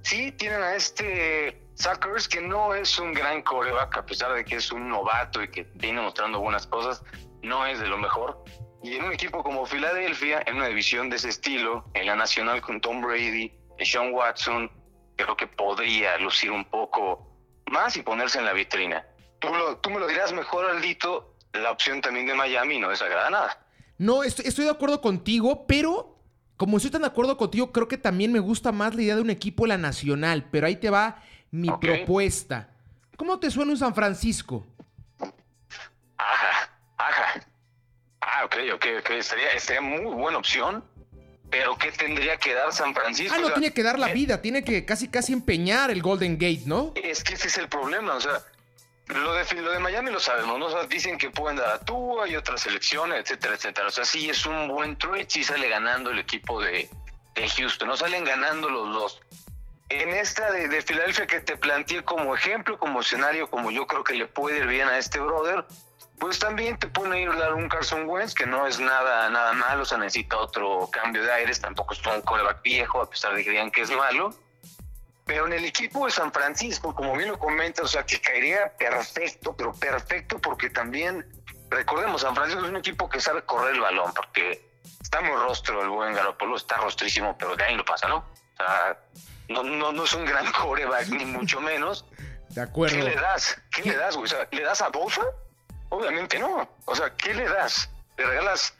Sí, 0.04 0.32
tienen 0.34 0.62
a 0.62 0.76
este 0.76 1.62
Suckers, 1.76 2.28
que 2.28 2.42
no 2.42 2.74
es 2.74 3.00
un 3.00 3.14
gran 3.14 3.42
coreback, 3.42 3.98
a 3.98 4.06
pesar 4.06 4.34
de 4.34 4.46
que 4.46 4.58
es 4.58 4.72
un 4.72 4.90
novato 4.90 5.44
y 5.44 5.50
que 5.50 5.68
viene 5.76 6.02
mostrando 6.02 6.40
buenas 6.40 6.68
cosas, 6.68 7.04
no 7.42 7.66
es 7.66 7.80
de 7.80 7.88
lo 7.88 7.98
mejor. 7.98 8.44
Y 8.84 8.96
en 8.96 9.06
un 9.06 9.14
equipo 9.14 9.44
como 9.44 9.66
Filadelfia, 9.66 10.44
en 10.46 10.58
una 10.58 10.68
división 10.68 11.10
de 11.10 11.16
ese 11.16 11.30
estilo, 11.30 11.86
en 11.96 12.06
la 12.06 12.16
nacional 12.16 12.62
con 12.62 12.80
Tom 12.80 13.02
Brady, 13.02 13.52
Sean 13.80 14.14
Watson, 14.14 14.72
creo 15.16 15.36
que 15.36 15.48
podría 15.48 16.18
lucir 16.20 16.52
un 16.52 16.66
poco 16.66 17.28
más 17.72 17.98
y 17.98 18.04
ponerse 18.04 18.40
en 18.40 18.46
la 18.46 18.54
vitrina. 18.54 19.06
Tú, 19.40 19.90
me 19.90 20.00
lo 20.00 20.08
dirás 20.08 20.34
mejor, 20.34 20.66
Aldito, 20.66 21.36
la 21.54 21.72
opción 21.72 22.02
también 22.02 22.28
de 22.28 22.36
Miami 22.36 22.80
no 22.80 22.90
desagrada 22.90 23.30
nada. 23.30 23.68
No, 23.98 24.24
estoy 24.24 24.66
de 24.66 24.72
acuerdo 24.72 25.02
contigo, 25.02 25.66
pero 25.68 26.15
como 26.58 26.78
estoy 26.78 26.92
tan 26.92 27.02
de 27.02 27.08
acuerdo 27.08 27.38
contigo, 27.38 27.72
creo 27.72 27.88
que 27.88 27.98
también 27.98 28.32
me 28.32 28.40
gusta 28.40 28.72
más 28.72 28.96
la 28.96 29.02
idea 29.02 29.16
de 29.16 29.22
un 29.22 29.30
equipo 29.30 29.68
la 29.68 29.78
nacional. 29.78 30.48
Pero 30.52 30.68
ahí 30.68 30.76
te 30.78 30.90
va 30.90 31.22
mi 31.52 31.70
propuesta. 31.72 32.70
¿Cómo 33.18 33.40
te 33.40 33.50
suena 33.52 33.72
un 33.72 33.78
San 33.78 33.94
Francisco? 33.96 34.66
Ajá, 36.18 36.70
ajá. 36.98 37.48
Ah, 38.22 38.46
ok, 38.46 38.56
ok, 38.76 38.86
ok. 39.00 39.10
Estaría 39.56 39.82
muy 39.82 40.14
buena 40.14 40.38
opción, 40.38 40.84
pero 41.50 41.78
¿qué 41.78 41.92
tendría 41.92 42.38
que 42.38 42.54
dar 42.54 42.72
San 42.74 42.94
Francisco? 42.94 43.34
Ah, 43.36 43.40
O 43.40 43.42
no 43.42 43.48
sea, 43.48 43.56
tiene 43.56 43.74
que 43.74 43.84
dar 43.84 44.00
la 44.00 44.10
eh, 44.12 44.14
vida, 44.14 44.42
tiene 44.42 44.64
que 44.64 44.86
casi 44.86 45.08
casi 45.08 45.34
empeñar 45.34 45.92
el 45.92 46.02
Golden 46.02 46.34
Gate, 46.38 46.64
¿no? 46.66 46.94
Es 46.96 47.24
que 47.24 47.36
ese 47.36 47.48
es 47.48 47.58
el 47.58 47.68
problema, 47.70 48.16
o 48.16 48.22
sea, 48.22 48.42
lo 49.08 49.34
de, 49.34 49.62
lo 49.62 49.72
de 49.72 49.80
Miami 49.80 50.12
lo 50.12 50.20
sabemos, 50.20 50.60
¿no? 50.60 50.84
Dicen 50.86 51.18
que 51.18 51.30
pueden 51.30 51.58
dar 51.58 51.70
a 51.70 51.80
Tua 51.80 52.28
y 52.28 52.36
otras 52.36 52.62
selecciones, 52.62 53.22
etcétera, 53.22 53.56
etcétera. 53.56 53.88
O 53.88 53.92
sea, 53.92 54.06
sí 54.06 54.30
es 54.30 54.46
un 54.46 54.68
buen 54.68 54.98
trade, 54.98 55.28
sí 55.30 55.44
sale 55.44 55.70
ganando 55.70 56.10
el 56.10 56.20
equipo 56.20 56.62
de, 56.62 56.90
de 57.36 57.50
Houston, 57.50 57.88
no 57.88 57.98
salen 57.98 58.24
ganando 58.24 58.70
los 58.70 58.94
dos. 58.94 59.22
En 59.90 60.10
esta 60.10 60.52
de, 60.52 60.68
de 60.68 60.82
Filadelfia 60.82 61.28
que 61.28 61.42
te 61.42 61.58
planteé 61.58 62.04
como 62.04 62.36
ejemplo, 62.36 62.80
como 62.80 63.02
escenario, 63.02 63.48
como 63.48 63.70
yo 63.70 63.86
creo 63.86 64.04
que 64.04 64.16
le 64.16 64.26
puede 64.26 64.58
ir 64.58 64.66
bien 64.66 64.88
a 64.88 64.98
este 64.98 65.20
brother, 65.20 65.64
pues 66.20 66.40
también 66.40 66.78
te 66.78 66.88
pueden 66.88 67.16
ir 67.16 67.30
a 67.30 67.36
dar 67.36 67.54
un 67.54 67.70
Carson 67.70 68.08
Wentz, 68.08 68.34
que 68.34 68.46
no 68.46 68.66
es 68.66 68.80
nada, 68.80 69.30
nada 69.30 69.54
malo, 69.54 69.84
o 69.84 69.86
sea, 69.86 69.98
necesita 69.98 70.38
otro 70.38 70.90
cambio 70.92 71.24
de 71.24 71.32
aires, 71.32 71.60
tampoco 71.60 71.94
es 71.94 72.02
un 72.06 72.22
coreback 72.22 72.62
viejo, 72.64 73.02
a 73.02 73.10
pesar 73.10 73.36
de 73.36 73.44
que 73.44 73.52
digan 73.52 73.70
que 73.70 73.82
es 73.82 73.92
malo. 73.92 74.34
Pero 75.26 75.48
en 75.48 75.54
el 75.54 75.66
equipo 75.66 76.06
de 76.06 76.12
San 76.12 76.32
Francisco, 76.32 76.94
como 76.94 77.16
bien 77.18 77.30
lo 77.30 77.40
comenta, 77.40 77.82
o 77.82 77.88
sea, 77.88 78.06
que 78.06 78.22
caería 78.22 78.72
perfecto, 78.78 79.56
pero 79.58 79.74
perfecto, 79.74 80.40
porque 80.40 80.70
también, 80.70 81.26
recordemos, 81.70 82.22
San 82.22 82.36
Francisco 82.36 82.64
es 82.64 82.70
un 82.70 82.78
equipo 82.78 83.10
que 83.10 83.20
sabe 83.20 83.42
correr 83.44 83.74
el 83.74 83.82
balón, 83.82 84.14
porque 84.16 84.70
está 85.02 85.22
muy 85.22 85.36
rostro 85.36 85.82
el 85.82 85.90
buen 85.90 86.14
Garoppolo, 86.14 86.56
está 86.56 86.78
rostrísimo, 86.78 87.36
pero 87.40 87.56
de 87.56 87.64
ahí 87.64 87.76
lo 87.76 87.84
pasa, 87.84 88.08
¿no? 88.08 88.18
O 88.18 88.58
sea, 88.58 89.00
no, 89.50 89.64
no, 89.64 89.92
no 89.92 90.04
es 90.04 90.14
un 90.14 90.26
gran 90.26 90.52
coreback, 90.52 91.08
ni 91.08 91.26
mucho 91.26 91.60
menos. 91.60 92.06
De 92.50 92.56
¿Qué 92.56 92.62
acuerdo. 92.62 92.98
le 92.98 93.16
das? 93.16 93.60
¿Qué 93.72 93.82
le 93.82 93.96
das, 93.96 94.16
güey? 94.16 94.26
O 94.26 94.28
sea, 94.28 94.48
¿le 94.52 94.62
das 94.62 94.82
a 94.84 94.90
Bosa? 94.90 95.24
Obviamente 95.90 96.38
no. 96.38 96.70
O 96.86 96.96
sea, 96.96 97.10
¿qué 97.16 97.34
le 97.34 97.50
das? 97.50 97.90
¿Le 98.18 98.26
regalas 98.28 98.76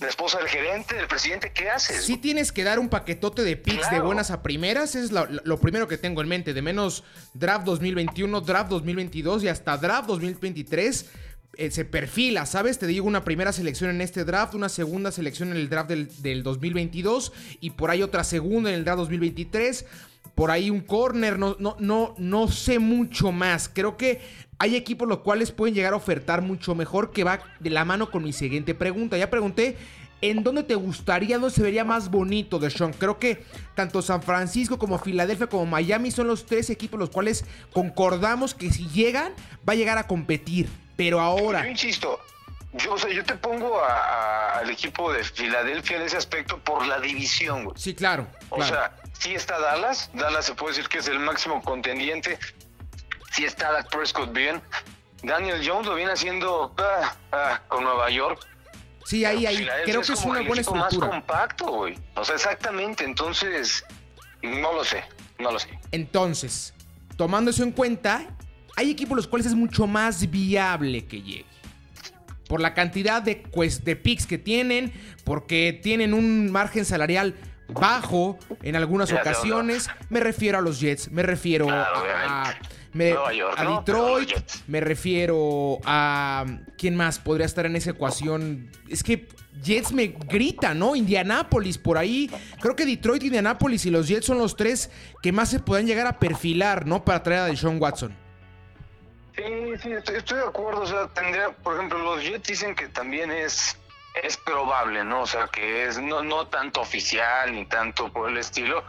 la 0.00 0.08
esposa 0.08 0.38
del 0.38 0.48
gerente, 0.48 0.94
del 0.94 1.06
presidente? 1.06 1.52
¿Qué 1.52 1.70
haces? 1.70 2.04
Sí 2.04 2.16
tienes 2.16 2.52
que 2.52 2.64
dar 2.64 2.78
un 2.78 2.88
paquetote 2.88 3.42
de 3.42 3.56
picks 3.56 3.90
de 3.90 4.00
buenas 4.00 4.30
a 4.30 4.42
primeras, 4.42 4.94
es 4.94 5.12
lo, 5.12 5.26
lo 5.26 5.58
primero 5.58 5.88
que 5.88 5.98
tengo 5.98 6.20
en 6.20 6.28
mente, 6.28 6.52
de 6.54 6.62
menos 6.62 7.04
draft 7.34 7.64
2021, 7.64 8.40
draft 8.42 8.70
2022 8.70 9.44
y 9.44 9.48
hasta 9.48 9.76
draft 9.76 10.08
2023 10.08 11.06
eh, 11.58 11.70
se 11.70 11.86
perfila, 11.86 12.44
¿sabes? 12.44 12.78
Te 12.78 12.86
digo 12.86 13.06
una 13.06 13.24
primera 13.24 13.50
selección 13.50 13.88
en 13.88 14.02
este 14.02 14.24
draft, 14.24 14.54
una 14.54 14.68
segunda 14.68 15.10
selección 15.10 15.50
en 15.52 15.56
el 15.56 15.70
draft 15.70 15.88
del, 15.88 16.22
del 16.22 16.42
2022 16.42 17.32
y 17.60 17.70
por 17.70 17.90
ahí 17.90 18.02
otra 18.02 18.24
segunda 18.24 18.68
en 18.68 18.76
el 18.76 18.84
draft 18.84 18.98
2023. 18.98 19.86
Por 20.36 20.52
ahí 20.52 20.70
un 20.70 20.82
corner, 20.82 21.38
no, 21.38 21.56
no, 21.58 21.76
no, 21.80 22.14
no 22.18 22.46
sé 22.46 22.78
mucho 22.78 23.32
más. 23.32 23.68
Creo 23.68 23.96
que 23.96 24.20
hay 24.58 24.76
equipos 24.76 25.08
los 25.08 25.18
cuales 25.18 25.50
pueden 25.50 25.74
llegar 25.74 25.94
a 25.94 25.96
ofertar 25.96 26.42
mucho 26.42 26.76
mejor 26.76 27.10
que 27.10 27.24
va 27.24 27.40
de 27.58 27.70
la 27.70 27.84
mano 27.84 28.10
con 28.12 28.22
mi 28.22 28.32
siguiente 28.32 28.74
pregunta. 28.74 29.16
Ya 29.18 29.30
pregunté 29.30 29.76
¿En 30.22 30.42
dónde 30.42 30.62
te 30.62 30.74
gustaría, 30.74 31.38
dónde 31.38 31.54
se 31.54 31.62
vería 31.62 31.84
más 31.84 32.10
bonito 32.10 32.58
de 32.58 32.70
Sean? 32.70 32.92
Creo 32.94 33.18
que 33.18 33.44
tanto 33.74 34.00
San 34.00 34.22
Francisco 34.22 34.78
como 34.78 34.98
Filadelfia 34.98 35.46
como 35.46 35.66
Miami 35.66 36.10
son 36.10 36.26
los 36.26 36.46
tres 36.46 36.70
equipos 36.70 36.98
los 36.98 37.10
cuales 37.10 37.44
concordamos 37.72 38.54
que 38.54 38.70
si 38.70 38.88
llegan, 38.88 39.34
va 39.68 39.74
a 39.74 39.76
llegar 39.76 39.98
a 39.98 40.06
competir. 40.06 40.68
Pero 40.96 41.20
ahora. 41.20 41.62
Yo 41.62 41.70
insisto, 41.70 42.18
yo, 42.72 42.96
yo 42.96 43.24
te 43.24 43.34
pongo 43.34 43.78
al 43.84 44.70
equipo 44.70 45.12
de 45.12 45.22
Filadelfia 45.22 45.98
en 45.98 46.04
ese 46.04 46.16
aspecto 46.16 46.58
por 46.58 46.86
la 46.86 46.98
división, 46.98 47.64
güey. 47.64 47.76
Sí, 47.78 47.94
claro. 47.94 48.26
O 48.48 48.62
sea, 48.62 48.96
sí 49.18 49.34
está 49.34 49.58
Dallas. 49.58 50.10
Dallas 50.14 50.46
se 50.46 50.54
puede 50.54 50.76
decir 50.76 50.88
que 50.88 50.98
es 50.98 51.08
el 51.08 51.18
máximo 51.18 51.62
contendiente. 51.62 52.38
Sí 53.32 53.44
está 53.44 53.72
Dak 53.72 53.90
Prescott 53.90 54.32
bien. 54.32 54.62
Daniel 55.22 55.60
Jones 55.66 55.86
lo 55.86 55.94
viene 55.94 56.12
haciendo 56.12 56.74
ah, 56.78 57.16
ah, 57.32 57.60
con 57.68 57.84
Nueva 57.84 58.10
York 58.10 58.46
Sí, 59.06 59.24
ahí, 59.24 59.46
ahí. 59.46 59.64
Creo 59.84 60.02
que 60.02 60.12
es 60.12 60.24
una 60.24 60.40
buena 60.40 60.62
estructura. 60.62 61.06
más 61.06 61.10
compacto, 61.10 61.66
güey. 61.70 61.96
O 62.16 62.24
sea, 62.24 62.34
exactamente. 62.34 63.04
Entonces, 63.04 63.84
no 64.42 64.72
lo 64.72 64.82
sé. 64.82 65.04
No 65.38 65.52
lo 65.52 65.60
sé. 65.60 65.68
Entonces, 65.92 66.74
tomando 67.16 67.52
eso 67.52 67.62
en 67.62 67.70
cuenta, 67.70 68.26
hay 68.74 68.90
equipos 68.90 69.16
los 69.16 69.28
cuales 69.28 69.46
es 69.46 69.54
mucho 69.54 69.86
más 69.86 70.28
viable 70.28 71.06
que 71.06 71.22
llegue. 71.22 71.46
Por 72.48 72.60
la 72.60 72.74
cantidad 72.74 73.22
de, 73.22 73.36
pues, 73.36 73.84
de 73.84 73.94
picks 73.94 74.26
que 74.26 74.38
tienen, 74.38 74.92
porque 75.24 75.78
tienen 75.80 76.12
un 76.12 76.50
margen 76.50 76.84
salarial 76.84 77.36
bajo 77.68 78.38
en 78.62 78.76
algunas 78.76 79.12
ocasiones. 79.12 79.88
Me 80.08 80.20
refiero 80.20 80.58
a 80.58 80.60
los 80.60 80.80
Jets, 80.80 81.10
me 81.10 81.22
refiero 81.22 81.68
a 81.70 82.54
me, 82.96 83.12
a 83.12 83.76
Detroit, 83.76 84.30
me 84.66 84.80
refiero 84.80 85.78
a. 85.84 86.46
¿Quién 86.78 86.96
más 86.96 87.18
podría 87.18 87.44
estar 87.44 87.66
en 87.66 87.76
esa 87.76 87.90
ecuación? 87.90 88.70
Es 88.88 89.02
que 89.02 89.28
Jets 89.62 89.92
me 89.92 90.06
grita, 90.06 90.72
¿no? 90.72 90.96
Indianápolis 90.96 91.76
por 91.76 91.98
ahí. 91.98 92.30
Creo 92.60 92.74
que 92.74 92.86
Detroit, 92.86 93.22
Indianápolis 93.22 93.84
y 93.86 93.90
los 93.90 94.08
Jets 94.08 94.26
son 94.26 94.38
los 94.38 94.56
tres 94.56 94.90
que 95.22 95.30
más 95.30 95.50
se 95.50 95.60
pueden 95.60 95.86
llegar 95.86 96.06
a 96.06 96.18
perfilar, 96.18 96.86
¿no? 96.86 97.04
Para 97.04 97.22
traer 97.22 97.40
a 97.42 97.46
Deshaun 97.46 97.80
Watson. 97.80 98.16
Sí, 99.36 99.42
sí, 99.82 99.92
estoy, 99.92 100.38
de 100.38 100.44
acuerdo. 100.44 100.80
O 100.80 100.86
sea, 100.86 101.08
tendría, 101.08 101.50
por 101.50 101.74
ejemplo, 101.74 101.98
los 101.98 102.22
Jets 102.22 102.48
dicen 102.48 102.74
que 102.74 102.88
también 102.88 103.30
es, 103.30 103.76
es 104.22 104.36
probable, 104.36 105.04
¿no? 105.04 105.22
O 105.22 105.26
sea, 105.26 105.48
que 105.48 105.86
es 105.86 105.98
no, 105.98 106.22
no 106.22 106.46
tanto 106.46 106.80
oficial 106.80 107.54
ni 107.54 107.66
tanto 107.66 108.12
por 108.12 108.30
el 108.30 108.38
estilo. 108.38 108.84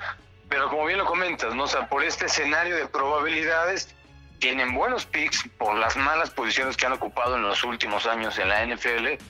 Pero 0.50 0.70
como 0.70 0.86
bien 0.86 0.98
lo 0.98 1.06
comentas, 1.06 1.54
¿no? 1.56 1.64
O 1.64 1.68
sea, 1.68 1.90
por 1.90 2.04
este 2.04 2.26
escenario 2.26 2.76
de 2.76 2.88
probabilidades, 2.88 3.94
tienen 4.40 4.74
buenos 4.74 5.06
picks 5.06 5.44
por 5.58 5.76
las 5.76 5.98
malas 5.98 6.30
posiciones 6.30 6.78
que 6.78 6.86
han 6.86 6.94
ocupado 6.94 7.36
en 7.36 7.42
los 7.42 7.64
últimos 7.64 8.06
años 8.06 8.38
en 8.38 8.50
la 8.50 8.66
NFL. 8.66 9.24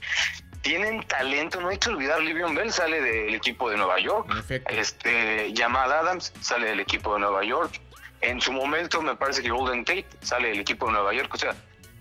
Tienen 0.61 1.01
talento, 1.07 1.61
no 1.61 1.69
hay 1.69 1.77
que 1.77 1.89
olvidar, 1.89 2.21
Livion 2.21 2.53
Bell 2.53 2.71
sale 2.71 3.01
del 3.01 3.33
equipo 3.33 3.69
de 3.69 3.77
Nueva 3.77 3.99
York. 3.99 4.27
Este, 4.69 5.53
Jamal 5.55 5.91
Adams 5.91 6.33
sale 6.41 6.67
del 6.67 6.79
equipo 6.79 7.13
de 7.13 7.21
Nueva 7.21 7.43
York. 7.43 7.79
En 8.21 8.41
su 8.41 8.51
momento 8.51 9.01
me 9.01 9.15
parece 9.15 9.41
que 9.41 9.49
Golden 9.49 9.85
Tate 9.85 10.07
sale 10.21 10.49
del 10.49 10.59
equipo 10.59 10.87
de 10.87 10.93
Nueva 10.93 11.13
York. 11.13 11.33
O 11.33 11.37
sea, 11.37 11.55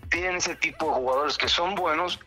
tienen 0.09 0.35
ese 0.37 0.55
tipo 0.55 0.87
de 0.87 0.93
jugadores 0.93 1.37
que 1.37 1.47
son 1.47 1.75
buenos, 1.75 2.19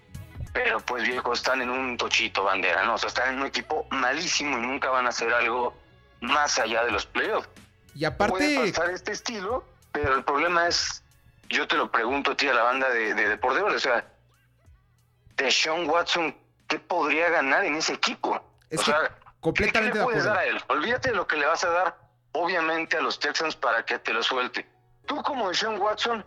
pero 0.53 0.81
pues 0.81 1.05
viejo, 1.05 1.33
están 1.33 1.63
en 1.63 1.71
un 1.71 1.97
tochito 1.97 2.45
bandera, 2.45 2.85
¿no? 2.85 2.95
O 2.95 2.99
sea, 2.99 3.09
están 3.09 3.35
en 3.35 3.41
un 3.41 3.47
equipo 3.47 3.87
malísimo 3.91 4.59
y 4.59 4.61
nunca 4.61 4.91
van 4.91 5.07
a 5.07 5.11
hacer 5.11 5.33
algo 5.33 5.75
más 6.21 6.59
allá 6.59 6.85
de 6.85 6.91
los 6.91 7.07
playoffs. 7.07 7.49
Y 7.95 8.05
aparte... 8.05 8.33
Puede 8.33 8.71
pasar 8.73 8.91
este 8.91 9.13
estilo 9.13 9.65
pero 9.93 10.15
el 10.15 10.25
problema 10.25 10.69
es, 10.69 11.03
yo 11.49 11.67
te 11.67 11.77
lo 11.77 11.91
pregunto 11.91 12.33
a 12.33 12.37
ti, 12.37 12.49
a 12.49 12.55
la 12.55 12.63
banda 12.63 12.89
de, 12.91 13.15
de 13.15 13.29
Deportivos, 13.29 13.75
o 13.75 13.79
sea, 13.79 14.05
de 15.37 15.51
Sean 15.51 15.89
Watson, 15.89 16.37
¿qué 16.69 16.79
podría 16.79 17.29
ganar 17.31 17.65
en 17.65 17.77
ese 17.77 17.95
equipo? 17.95 18.41
o 18.73 18.83
sea, 18.83 19.17
completamente 19.41 19.93
¿qué, 19.93 19.99
le 19.99 20.05
puedes 20.05 20.25
dar 20.25 20.39
a 20.39 20.45
él? 20.45 20.63
Olvídate 20.69 21.11
de 21.11 21.17
lo 21.17 21.27
que 21.27 21.37
le 21.37 21.47
vas 21.47 21.65
a 21.65 21.71
dar, 21.71 21.99
obviamente, 22.33 22.97
a 22.97 23.01
los 23.01 23.19
Texans 23.19 23.57
para 23.57 23.85
que 23.85 23.99
te 23.99 24.13
lo 24.13 24.23
suelte. 24.23 24.67
Tú 25.07 25.21
como 25.23 25.53
Sean 25.53 25.81
Watson, 25.81 26.25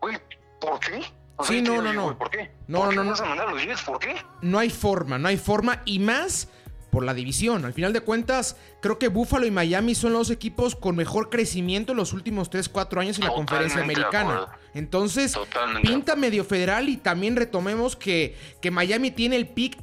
güey, 0.00 0.20
¿por 0.60 0.78
qué? 0.80 1.10
Sí, 1.44 1.62
no, 1.62 1.82
no, 1.82 1.92
no. 1.92 2.18
¿Por 2.18 2.30
qué? 2.30 2.50
No, 2.66 2.80
¿Por 2.80 2.90
qué 2.90 2.96
no, 2.96 3.04
no. 3.04 3.10
vas 3.10 3.20
a 3.20 3.26
mandar 3.26 3.48
a 3.48 3.52
los 3.52 3.62
Jets? 3.62 3.82
¿Por 3.82 3.98
qué? 3.98 4.16
No 4.42 4.58
hay 4.58 4.70
forma, 4.70 5.18
no 5.18 5.28
hay 5.28 5.36
forma. 5.36 5.82
Y 5.84 5.98
más 5.98 6.48
por 6.90 7.04
la 7.04 7.14
división. 7.14 7.64
Al 7.64 7.72
final 7.72 7.92
de 7.92 8.00
cuentas, 8.00 8.56
creo 8.80 8.98
que 8.98 9.08
Buffalo 9.08 9.46
y 9.46 9.50
Miami 9.50 9.94
son 9.94 10.12
los 10.12 10.30
equipos 10.30 10.74
con 10.74 10.96
mejor 10.96 11.30
crecimiento 11.30 11.92
en 11.92 11.98
los 11.98 12.12
últimos 12.12 12.50
3-4 12.50 13.00
años 13.00 13.18
en 13.18 13.24
la 13.24 13.32
conferencia 13.32 13.82
americana. 13.82 14.46
Entonces, 14.74 15.38
pinta 15.82 16.16
medio 16.16 16.44
federal 16.44 16.88
y 16.88 16.96
también 16.96 17.36
retomemos 17.36 17.96
que, 17.96 18.36
que 18.60 18.70
Miami 18.70 19.10
tiene 19.10 19.36
el 19.36 19.48
pick 19.48 19.78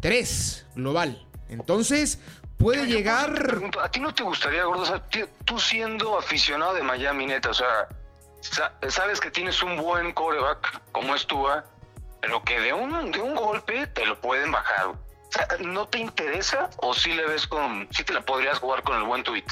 3 0.00 0.66
global. 0.76 1.26
Entonces, 1.48 2.20
puede 2.56 2.86
llegar... 2.86 3.60
¿A 3.82 3.90
ti 3.90 4.00
no 4.00 4.14
te 4.14 4.22
gustaría, 4.22 4.64
Gordo? 4.64 4.82
O 4.82 4.86
sea, 4.86 5.02
tú 5.44 5.58
siendo 5.58 6.18
aficionado 6.18 6.74
de 6.74 6.82
Miami, 6.82 7.26
neta, 7.26 7.50
o 7.50 7.54
sea, 7.54 7.88
sabes 8.88 9.20
que 9.20 9.30
tienes 9.30 9.62
un 9.62 9.76
buen 9.76 10.12
coreback 10.12 10.80
como 10.92 11.14
es 11.14 11.26
Tua, 11.26 11.64
pero 12.20 12.42
que 12.42 12.60
de 12.60 12.72
un, 12.72 13.10
de 13.12 13.20
un 13.20 13.34
golpe 13.34 13.86
te 13.88 14.06
lo 14.06 14.20
pueden 14.20 14.52
bajar. 14.52 14.94
¿no 15.64 15.86
te 15.88 15.98
interesa 15.98 16.70
o 16.78 16.94
si 16.94 17.12
le 17.12 17.26
ves 17.26 17.46
con, 17.46 17.88
si 17.90 18.04
te 18.04 18.12
la 18.12 18.22
podrías 18.22 18.58
jugar 18.58 18.82
con 18.82 18.96
el 18.96 19.04
buen 19.04 19.22
tweet? 19.22 19.44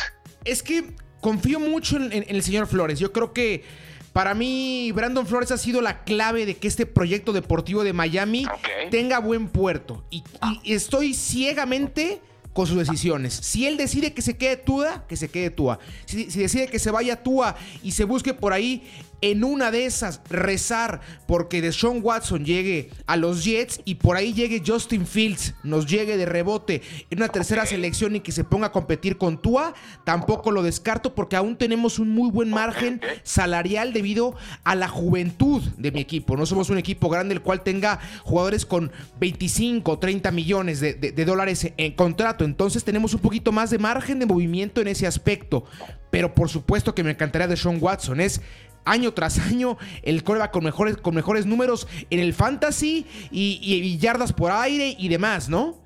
Es 0.45 0.63
que 0.63 0.95
confío 1.21 1.61
mucho 1.61 1.97
en, 1.97 2.25
el 2.29 2.43
señor 2.43 2.67
Flores. 2.67 2.99
Yo 2.99 3.13
creo 3.13 3.33
que 3.33 3.65
para 4.13 4.35
mí 4.35 4.93
Brandon 4.93 5.27
Flores 5.27 5.51
ha 5.51 5.59
sido 5.59 5.81
la 5.81 6.05
clave 6.05 6.47
de 6.47 6.57
que 6.57 6.69
este 6.69 6.87
proyecto 6.87 7.33
deportivo 7.33 7.85
de 7.85 7.93
Miami 7.93 8.47
tenga 8.91 9.19
buen 9.19 9.49
puerto. 9.49 10.05
Y, 10.11 10.23
estoy 10.65 11.15
ciegamente 11.15 12.21
con 12.55 12.67
sus 12.67 12.79
decisiones. 12.79 13.35
Si 13.35 13.67
él 13.67 13.77
decide 13.77 14.15
que 14.15 14.23
se 14.23 14.39
quede 14.39 14.57
Tua, 14.57 15.07
que 15.07 15.17
se 15.17 15.29
quede 15.29 15.51
Tua. 15.51 15.79
Si, 16.07 16.31
si, 16.31 16.39
decide 16.39 16.69
que 16.69 16.79
se 16.79 16.91
vaya 16.91 17.23
Tua 17.23 17.57
y 17.83 17.93
se 17.93 18.05
busque 18.05 18.33
por 18.33 18.55
ahí 18.55 18.89
en 19.25 19.43
una 19.43 19.71
de 19.71 19.87
esas 19.87 20.21
rezar 20.29 21.01
porque 21.27 21.63
Deshaun 21.63 22.01
Watson 22.03 22.45
llegue 22.45 22.91
a 23.07 23.17
los 23.17 23.43
Jets 23.43 23.81
y 23.87 23.95
por 23.95 24.19
ahí 24.19 24.35
llegue 24.35 24.63
Justin 24.65 25.07
Fields, 25.07 25.55
nos 25.63 25.87
llegue 25.87 26.19
de 26.19 26.27
rebote 26.27 26.83
en 27.09 27.21
una 27.21 27.29
tercera 27.29 27.65
selección 27.65 28.17
y 28.17 28.21
que 28.21 28.33
se 28.33 28.45
ponga 28.45 28.67
a 28.67 28.73
competir 28.73 29.17
con 29.17 29.41
Tua, 29.41 29.73
tampoco 30.05 30.51
lo 30.51 30.63
descarto 30.63 31.15
porque 31.15 31.37
aún 31.37 31.57
tenemos 31.57 31.99
un 31.99 32.11
muy 32.11 32.31
buen 32.31 32.51
margen 32.51 33.01
salarial 33.23 33.95
debido 33.95 34.37
a 34.63 34.75
la 34.75 34.89
juventud 34.89 35.63
de 35.79 35.91
mi 35.91 36.01
equipo. 36.01 36.37
No 36.37 36.45
somos 36.45 36.69
un 36.69 36.77
equipo 36.77 37.09
grande 37.09 37.33
el 37.33 37.41
cual 37.41 37.63
tenga 37.63 38.01
jugadores 38.25 38.67
con 38.67 38.93
25 39.21 39.91
o 39.91 39.99
30 39.99 40.31
millones 40.33 40.81
de, 40.81 40.93
de 40.93 41.25
dólares 41.25 41.73
en 41.79 41.93
contrato, 41.93 42.45
entonces 42.45 42.85
tenemos 42.85 43.15
un 43.15 43.21
poquito 43.21 43.53
más 43.53 43.71
de 43.71 43.79
margen 43.79 44.19
de 44.19 44.27
movimiento 44.27 44.83
en 44.83 44.89
ese 44.89 45.07
aspecto. 45.07 45.65
Pero 46.11 46.33
por 46.33 46.49
supuesto 46.49 46.95
que 46.95 47.03
me 47.03 47.11
encantaría 47.11 47.49
de 47.49 47.57
Sean 47.57 47.79
Watson. 47.81 48.21
Es 48.21 48.41
año 48.85 49.13
tras 49.13 49.39
año 49.39 49.79
el 50.03 50.23
coreback 50.25 50.51
con 50.51 50.65
mejores, 50.65 50.97
con 50.97 51.15
mejores 51.15 51.47
números 51.47 51.87
en 52.11 52.21
el 52.21 52.35
fantasy 52.35 53.07
y, 53.31 53.99
yardas 53.99 54.33
por 54.33 54.53
aire 54.53 54.95
y 54.99 55.09
demás, 55.09 55.49
¿no? 55.49 55.77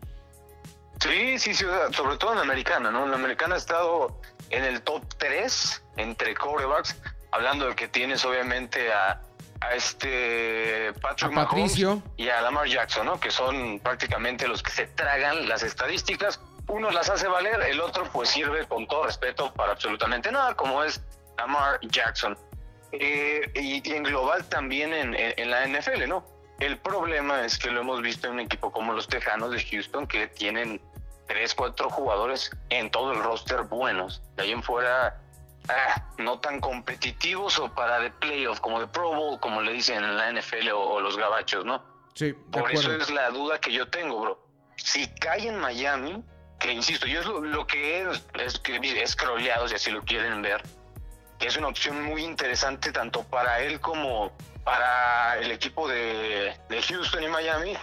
Sí, 1.01 1.39
sí, 1.39 1.55
sí, 1.55 1.65
sobre 1.93 2.17
todo 2.17 2.33
en 2.33 2.39
la 2.39 2.45
americana, 2.45 2.91
¿no? 2.91 3.05
En 3.05 3.11
la 3.11 3.17
americana 3.17 3.55
ha 3.55 3.59
estado 3.59 4.21
en 4.51 4.65
el 4.65 4.83
top 4.83 5.03
3 5.19 5.83
entre 5.97 6.35
corebacks, 6.35 6.97
hablando 7.31 7.69
de 7.69 7.77
que 7.77 7.89
tienes 7.89 8.25
obviamente 8.25 8.93
a, 8.93 9.23
este 9.75 10.93
Patrick 11.01 11.35
Patricio. 11.35 12.01
y 12.17 12.29
a 12.29 12.41
Lamar 12.43 12.69
Jackson, 12.69 13.07
¿no? 13.07 13.19
Que 13.19 13.33
son 13.33 13.81
prácticamente 13.81 14.47
los 14.47 14.63
que 14.63 14.71
se 14.71 14.87
tragan 14.87 15.49
las 15.49 15.65
estadísticas. 15.65 16.41
Uno 16.69 16.91
las 16.91 17.11
hace 17.11 17.27
valer, 17.27 17.61
el 17.63 17.81
otro 17.81 18.05
pues 18.13 18.29
sirve 18.29 18.67
con 18.67 18.87
todo 18.87 19.07
respeto 19.07 19.53
para 19.55 19.73
absolutamente 19.73 20.31
nada, 20.31 20.55
como 20.55 20.85
es 20.85 21.01
Lamar 21.37 21.81
Jackson. 21.83 22.39
Eh, 22.93 23.51
y, 23.55 23.93
en 23.93 24.03
global 24.03 24.49
también 24.49 24.93
en, 24.93 25.51
la 25.51 25.67
NFL, 25.67 26.09
¿no? 26.09 26.25
El 26.59 26.79
problema 26.79 27.45
es 27.45 27.59
que 27.59 27.71
lo 27.71 27.81
hemos 27.81 28.03
visto 28.03 28.27
en 28.27 28.35
un 28.35 28.41
equipo 28.41 28.73
como 28.73 28.93
los 28.93 29.07
Tejanos 29.07 29.53
de 29.53 29.63
Houston 29.63 30.07
que 30.07 30.27
tienen 30.27 30.81
tres, 31.27 31.55
cuatro 31.55 31.91
jugadores 31.91 32.51
en 32.71 32.91
todo 32.91 33.13
el 33.13 33.23
roster 33.23 33.63
buenos. 33.63 34.23
De 34.37 34.45
ahí 34.45 34.53
en 34.53 34.63
fuera, 34.63 35.21
ah, 35.69 36.05
no 36.19 36.41
tan 36.41 36.61
competitivos 36.61 37.59
o 37.59 37.73
para 37.75 38.01
de 38.01 38.11
playoff, 38.11 38.59
como 38.61 38.81
de 38.81 38.89
Pro 38.89 39.15
Bowl, 39.15 39.39
como 39.39 39.61
le 39.61 39.73
dicen 39.73 40.03
en 40.03 40.17
la 40.17 40.33
NFL 40.33 40.71
o, 40.75 41.01
los 41.01 41.17
gabachos, 41.17 41.65
¿no? 41.65 41.85
Sí, 42.15 42.33
Por 42.33 42.73
eso 42.73 42.93
es 42.97 43.11
la 43.11 43.31
duda 43.31 43.61
que 43.61 43.73
yo 43.73 43.89
tengo, 43.89 44.21
bro. 44.21 44.45
Si 44.77 45.07
cae 45.15 45.47
en 45.47 45.59
Miami, 45.59 46.25
que 46.59 46.73
insisto, 46.73 47.07
yo 47.07 47.21
es 47.21 47.27
lo, 47.27 47.67
que 47.67 48.01
es, 48.03 48.25
es, 48.35 48.61
es 48.65 49.17
si 49.69 49.75
así 49.75 49.91
lo 49.91 50.03
quieren 50.03 50.43
ver, 50.43 50.63
que 51.39 51.47
es 51.47 51.57
una 51.57 51.69
opción 51.69 52.03
muy 52.03 52.25
interesante 52.25 52.93
tanto 52.93 53.23
para 53.25 53.61
él 53.61 53.81
como 53.81 54.33
para 54.65 55.39
el 55.39 55.51
equipo 55.51 55.89
de, 55.89 56.53
Houston 56.89 57.23
y 57.23 57.29
Miami. 57.29 57.75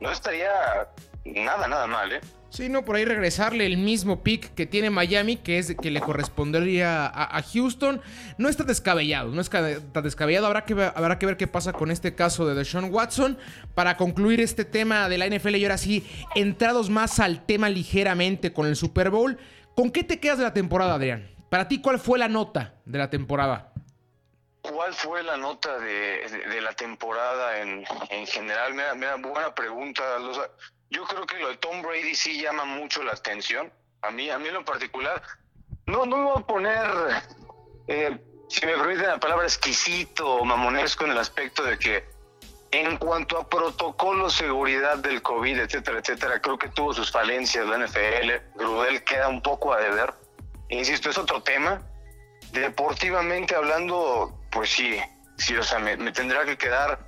No 0.00 0.10
estaría 0.10 0.50
nada, 1.24 1.68
nada 1.68 1.86
mal, 1.86 2.12
¿eh? 2.12 2.20
Sí, 2.50 2.70
no, 2.70 2.86
por 2.86 2.96
ahí 2.96 3.04
regresarle 3.04 3.66
el 3.66 3.76
mismo 3.76 4.22
pick 4.22 4.54
que 4.54 4.64
tiene 4.64 4.88
Miami, 4.88 5.36
que 5.36 5.58
es 5.58 5.74
que 5.74 5.90
le 5.90 6.00
correspondería 6.00 7.06
a, 7.06 7.42
Houston. 7.42 8.00
No 8.38 8.48
está 8.48 8.64
descabellado, 8.64 9.30
no 9.30 9.42
está 9.42 9.60
descabellado. 10.00 10.46
Habrá 10.46 10.64
que, 10.64 10.72
ver, 10.72 10.92
habrá 10.96 11.18
que 11.18 11.26
ver 11.26 11.36
qué 11.36 11.46
pasa 11.46 11.74
con 11.74 11.90
este 11.90 12.14
caso 12.14 12.46
de 12.46 12.54
Deshaun 12.54 12.92
Watson. 12.92 13.36
Para 13.74 13.98
concluir 13.98 14.40
este 14.40 14.64
tema 14.64 15.08
de 15.10 15.18
la 15.18 15.26
NFL 15.26 15.56
y 15.56 15.64
ahora 15.64 15.76
sí, 15.76 16.06
entrados 16.34 16.88
más 16.88 17.20
al 17.20 17.44
tema 17.44 17.68
ligeramente 17.68 18.54
con 18.54 18.66
el 18.66 18.76
Super 18.76 19.10
Bowl, 19.10 19.38
¿con 19.74 19.90
qué 19.90 20.02
te 20.02 20.18
quedas 20.18 20.38
de 20.38 20.44
la 20.44 20.54
temporada, 20.54 20.94
Adrián? 20.94 21.35
Para 21.48 21.68
ti, 21.68 21.80
¿cuál 21.80 21.98
fue 21.98 22.18
la 22.18 22.28
nota 22.28 22.74
de 22.84 22.98
la 22.98 23.08
temporada? 23.08 23.72
¿Cuál 24.62 24.92
fue 24.94 25.22
la 25.22 25.36
nota 25.36 25.78
de, 25.78 26.60
la 26.60 26.72
temporada 26.72 27.60
en, 27.60 27.84
general? 28.26 28.74
Mira, 28.74 29.16
buena 29.16 29.54
pregunta. 29.54 30.02
yo 30.90 31.04
creo 31.04 31.26
que 31.26 31.38
lo 31.38 31.48
de 31.48 31.56
Tom 31.58 31.82
Brady 31.82 32.14
sí 32.14 32.40
llama 32.40 32.64
mucho 32.64 33.02
la 33.02 33.12
atención. 33.12 33.72
A 34.02 34.10
mí, 34.10 34.28
a 34.28 34.38
mí 34.38 34.48
en 34.48 34.64
particular, 34.64 35.22
no, 35.86 36.04
no 36.04 36.16
me 36.16 36.24
voy 36.24 36.38
a 36.42 36.46
poner, 36.46 36.86
eh, 37.88 38.18
si 38.48 38.66
me 38.66 38.72
permiten 38.72 39.06
la 39.06 39.18
palabra, 39.18 39.44
exquisito 39.44 40.28
o 40.28 40.44
mamonesco 40.44 41.04
en 41.04 41.12
el 41.12 41.18
aspecto 41.18 41.62
de 41.62 41.78
que 41.78 42.04
en 42.72 42.96
cuanto 42.98 43.38
a 43.38 43.48
protocolo, 43.48 44.28
seguridad 44.28 44.98
del 44.98 45.22
COVID, 45.22 45.60
etcétera, 45.60 46.00
etcétera, 46.00 46.40
creo 46.40 46.58
que 46.58 46.68
tuvo 46.68 46.92
sus 46.92 47.10
falencias 47.10 47.66
la 47.66 47.78
NFL. 47.78 48.58
Grudel 48.58 49.02
queda 49.04 49.28
un 49.28 49.40
poco 49.40 49.72
a 49.72 49.80
deber. 49.80 50.12
Insisto, 50.68 51.10
es 51.10 51.18
otro 51.18 51.42
tema. 51.42 51.82
Deportivamente 52.52 53.54
hablando, 53.54 54.38
pues 54.50 54.70
sí, 54.70 54.98
sí, 55.38 55.56
o 55.56 55.62
sea, 55.62 55.78
me, 55.78 55.96
tendrá 56.12 56.44
que 56.44 56.56
quedar 56.56 56.98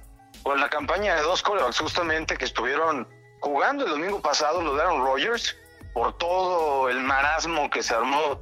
con 0.43 0.61
la 0.61 0.69
campaña 0.69 1.17
de 1.17 1.23
dos 1.23 1.43
corebacks 1.43 1.79
justamente 1.79 2.37
que 2.37 2.45
estuvieron 2.45 3.09
jugando 3.41 3.85
el 3.85 3.91
domingo 3.91 4.21
pasado, 4.21 4.63
lo 4.63 4.75
de 4.75 4.83
Aaron 4.83 5.05
Rodgers, 5.05 5.57
por 5.93 6.17
todo 6.19 6.89
el 6.89 7.01
marasmo 7.01 7.71
que 7.71 7.83
se 7.83 7.95
armó 7.95 8.41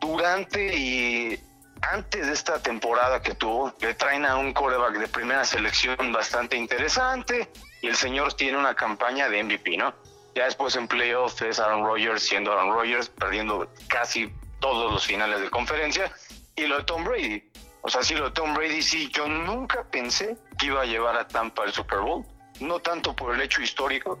durante 0.00 0.76
y 0.76 1.40
antes 1.82 2.26
de 2.26 2.32
esta 2.32 2.62
temporada 2.62 3.20
que 3.20 3.34
tuvo, 3.34 3.72
le 3.80 3.94
traen 3.94 4.24
a 4.24 4.36
un 4.36 4.52
coreback 4.52 4.98
de 4.98 5.08
primera 5.08 5.44
selección 5.44 6.12
bastante 6.12 6.56
interesante 6.56 7.50
y 7.82 7.88
el 7.88 7.96
señor 7.96 8.32
tiene 8.34 8.58
una 8.58 8.74
campaña 8.74 9.28
de 9.28 9.42
MVP, 9.42 9.76
¿no? 9.76 9.94
Ya 10.34 10.46
después 10.46 10.74
en 10.76 10.88
playoffs 10.88 11.42
es 11.42 11.60
Aaron 11.60 11.84
Rodgers 11.84 12.22
siendo 12.22 12.52
Aaron 12.52 12.72
Rodgers, 12.72 13.08
perdiendo 13.08 13.68
casi 13.88 14.32
todos 14.64 14.90
los 14.90 15.04
finales 15.04 15.42
de 15.42 15.50
conferencia. 15.50 16.10
Y 16.56 16.62
lo 16.62 16.78
de 16.78 16.84
Tom 16.84 17.04
Brady, 17.04 17.42
o 17.82 17.90
sea, 17.90 18.02
sí, 18.02 18.14
lo 18.14 18.24
de 18.24 18.30
Tom 18.30 18.54
Brady, 18.54 18.80
sí, 18.80 19.10
yo 19.12 19.28
nunca 19.28 19.84
pensé 19.90 20.38
que 20.58 20.66
iba 20.66 20.80
a 20.80 20.86
llevar 20.86 21.18
a 21.18 21.28
Tampa 21.28 21.64
al 21.64 21.72
Super 21.74 21.98
Bowl. 21.98 22.24
No 22.60 22.80
tanto 22.80 23.14
por 23.14 23.34
el 23.34 23.42
hecho 23.42 23.60
histórico 23.60 24.18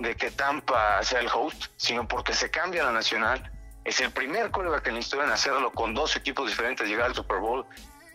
de 0.00 0.16
que 0.16 0.32
Tampa 0.32 1.00
sea 1.04 1.20
el 1.20 1.28
host, 1.32 1.66
sino 1.76 2.08
porque 2.08 2.32
se 2.32 2.50
cambia 2.50 2.82
la 2.82 2.90
nacional. 2.90 3.48
Es 3.84 4.00
el 4.00 4.10
primer 4.10 4.50
coreback 4.50 4.88
en 4.88 4.94
la 4.94 5.00
historia 5.00 5.26
en 5.26 5.30
hacerlo 5.30 5.70
con 5.70 5.94
dos 5.94 6.16
equipos 6.16 6.48
diferentes, 6.48 6.88
llegar 6.88 7.06
al 7.06 7.14
Super 7.14 7.38
Bowl, 7.38 7.64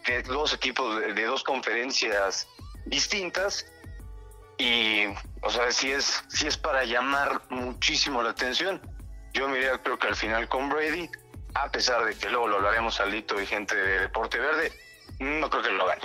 que 0.03 0.23
dos 0.23 0.53
equipos 0.53 0.99
de, 0.99 1.23
dos 1.23 1.41
conferencias 1.41 2.49
distintas. 2.85 3.65
Y, 4.57 5.05
o 5.41 5.49
sea, 5.49 5.71
sí 5.71 5.89
es, 5.89 6.21
sí 6.27 6.47
es 6.47 6.57
para 6.57 6.83
llamar 6.83 7.43
muchísimo 7.49 8.21
la 8.21 8.31
atención. 8.31 8.81
Yo 9.31 9.47
miré, 9.47 9.69
creo 9.81 9.97
que 9.97 10.07
al 10.07 10.17
final 10.17 10.49
con 10.49 10.67
Brady, 10.67 11.09
a 11.53 11.71
pesar 11.71 12.05
de 12.05 12.15
que 12.15 12.29
luego 12.29 12.47
lo 12.47 12.57
hablaremos 12.57 12.99
al 12.99 13.13
y 13.13 13.23
gente 13.45 13.75
de 13.75 13.99
Deporte 13.99 14.39
Verde, 14.39 14.71
no 15.19 15.49
creo 15.49 15.63
que 15.63 15.71
lo 15.71 15.85
gane. 15.85 16.01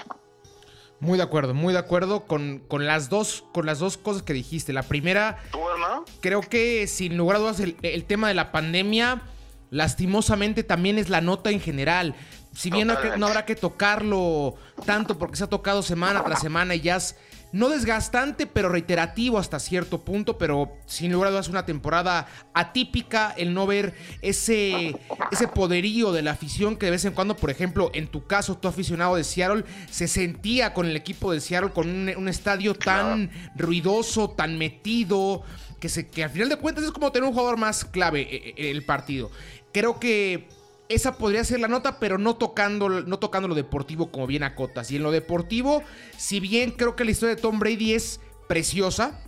Muy 0.98 1.18
de 1.18 1.24
acuerdo, 1.24 1.52
muy 1.52 1.72
de 1.72 1.78
acuerdo 1.78 2.26
con, 2.26 2.60
con, 2.68 2.86
las, 2.86 3.10
dos, 3.10 3.44
con 3.52 3.66
las 3.66 3.78
dos 3.78 3.98
cosas 3.98 4.22
que 4.22 4.32
dijiste. 4.32 4.72
La 4.72 4.82
primera, 4.82 5.38
¿Tú, 5.50 5.58
hermano? 5.68 6.04
creo 6.20 6.40
que 6.40 6.86
sin 6.86 7.16
lugar 7.16 7.36
a 7.36 7.40
dudas 7.40 7.60
el, 7.60 7.76
el 7.82 8.04
tema 8.04 8.28
de 8.28 8.34
la 8.34 8.50
pandemia, 8.50 9.22
lastimosamente 9.70 10.62
también 10.62 10.98
es 10.98 11.10
la 11.10 11.20
nota 11.20 11.50
en 11.50 11.60
general. 11.60 12.14
Si 12.54 12.70
bien 12.70 12.88
no, 12.88 12.94
no, 13.18 13.26
habrá 13.26 13.44
que 13.44 13.54
tocarlo 13.54 14.54
tanto 14.86 15.18
porque 15.18 15.36
se 15.36 15.44
ha 15.44 15.48
tocado 15.48 15.82
semana 15.82 16.24
tras 16.24 16.40
semana 16.40 16.74
y 16.74 16.80
ya 16.80 16.96
es 16.96 17.14
no 17.52 17.68
desgastante, 17.68 18.46
pero 18.46 18.68
reiterativo 18.68 19.38
hasta 19.38 19.58
cierto 19.58 20.04
punto, 20.04 20.38
pero 20.38 20.72
sin 20.86 21.12
lugar 21.12 21.28
a 21.28 21.30
dudas 21.30 21.48
una 21.48 21.66
temporada 21.66 22.26
atípica, 22.54 23.34
el 23.36 23.54
no 23.54 23.66
ver 23.66 23.94
ese, 24.22 24.94
ese 25.30 25.48
poderío 25.48 26.12
de 26.12 26.22
la 26.22 26.32
afición 26.32 26.76
que 26.76 26.86
de 26.86 26.92
vez 26.92 27.04
en 27.04 27.12
cuando, 27.12 27.36
por 27.36 27.50
ejemplo, 27.50 27.90
en 27.94 28.08
tu 28.08 28.26
caso, 28.26 28.58
tu 28.58 28.68
aficionado 28.68 29.16
de 29.16 29.24
Seattle, 29.24 29.64
se 29.90 30.08
sentía 30.08 30.74
con 30.74 30.86
el 30.86 30.96
equipo 30.96 31.32
de 31.32 31.40
Seattle 31.40 31.70
con 31.70 31.88
un, 31.88 32.28
estadio 32.28 32.74
tan 32.74 33.30
ruidoso, 33.54 34.30
tan 34.30 34.58
metido, 34.58 35.42
que, 35.80 35.88
se, 35.88 36.08
que 36.08 36.24
al 36.24 36.30
final 36.30 36.48
de 36.48 36.56
cuentas 36.56 36.84
es 36.84 36.90
como 36.90 37.12
tener 37.12 37.28
un 37.28 37.34
jugador 37.34 37.56
más 37.56 37.84
clave 37.84 38.22
eh, 38.22 38.54
eh, 38.56 38.70
el 38.70 38.84
partido. 38.84 39.30
Creo 39.72 40.00
que 40.00 40.48
esa 40.88 41.18
podría 41.18 41.44
ser 41.44 41.60
la 41.60 41.68
nota, 41.68 41.98
pero 41.98 42.18
no 42.18 42.36
tocando, 42.36 42.88
no 42.88 43.18
tocando 43.18 43.48
lo 43.48 43.54
deportivo 43.54 44.10
como 44.10 44.26
bien 44.26 44.42
acotas. 44.42 44.90
Y 44.90 44.96
en 44.96 45.02
lo 45.02 45.10
deportivo, 45.10 45.82
si 46.16 46.40
bien 46.40 46.72
creo 46.72 46.96
que 46.96 47.04
la 47.04 47.10
historia 47.10 47.34
de 47.34 47.40
Tom 47.40 47.58
Brady 47.58 47.94
es 47.94 48.20
preciosa, 48.48 49.20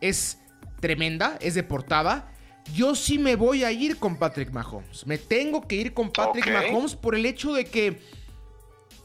es 0.00 0.38
tremenda, 0.80 1.38
es 1.40 1.54
deportada, 1.54 2.32
yo 2.72 2.94
sí 2.94 3.18
me 3.18 3.36
voy 3.36 3.64
a 3.64 3.72
ir 3.72 3.98
con 3.98 4.16
Patrick 4.16 4.50
Mahomes. 4.50 5.06
Me 5.06 5.18
tengo 5.18 5.66
que 5.68 5.76
ir 5.76 5.94
con 5.94 6.10
Patrick 6.10 6.50
Mahomes 6.50 6.96
por 6.96 7.14
el 7.14 7.26
hecho 7.26 7.52
de 7.52 7.66
que 7.66 8.00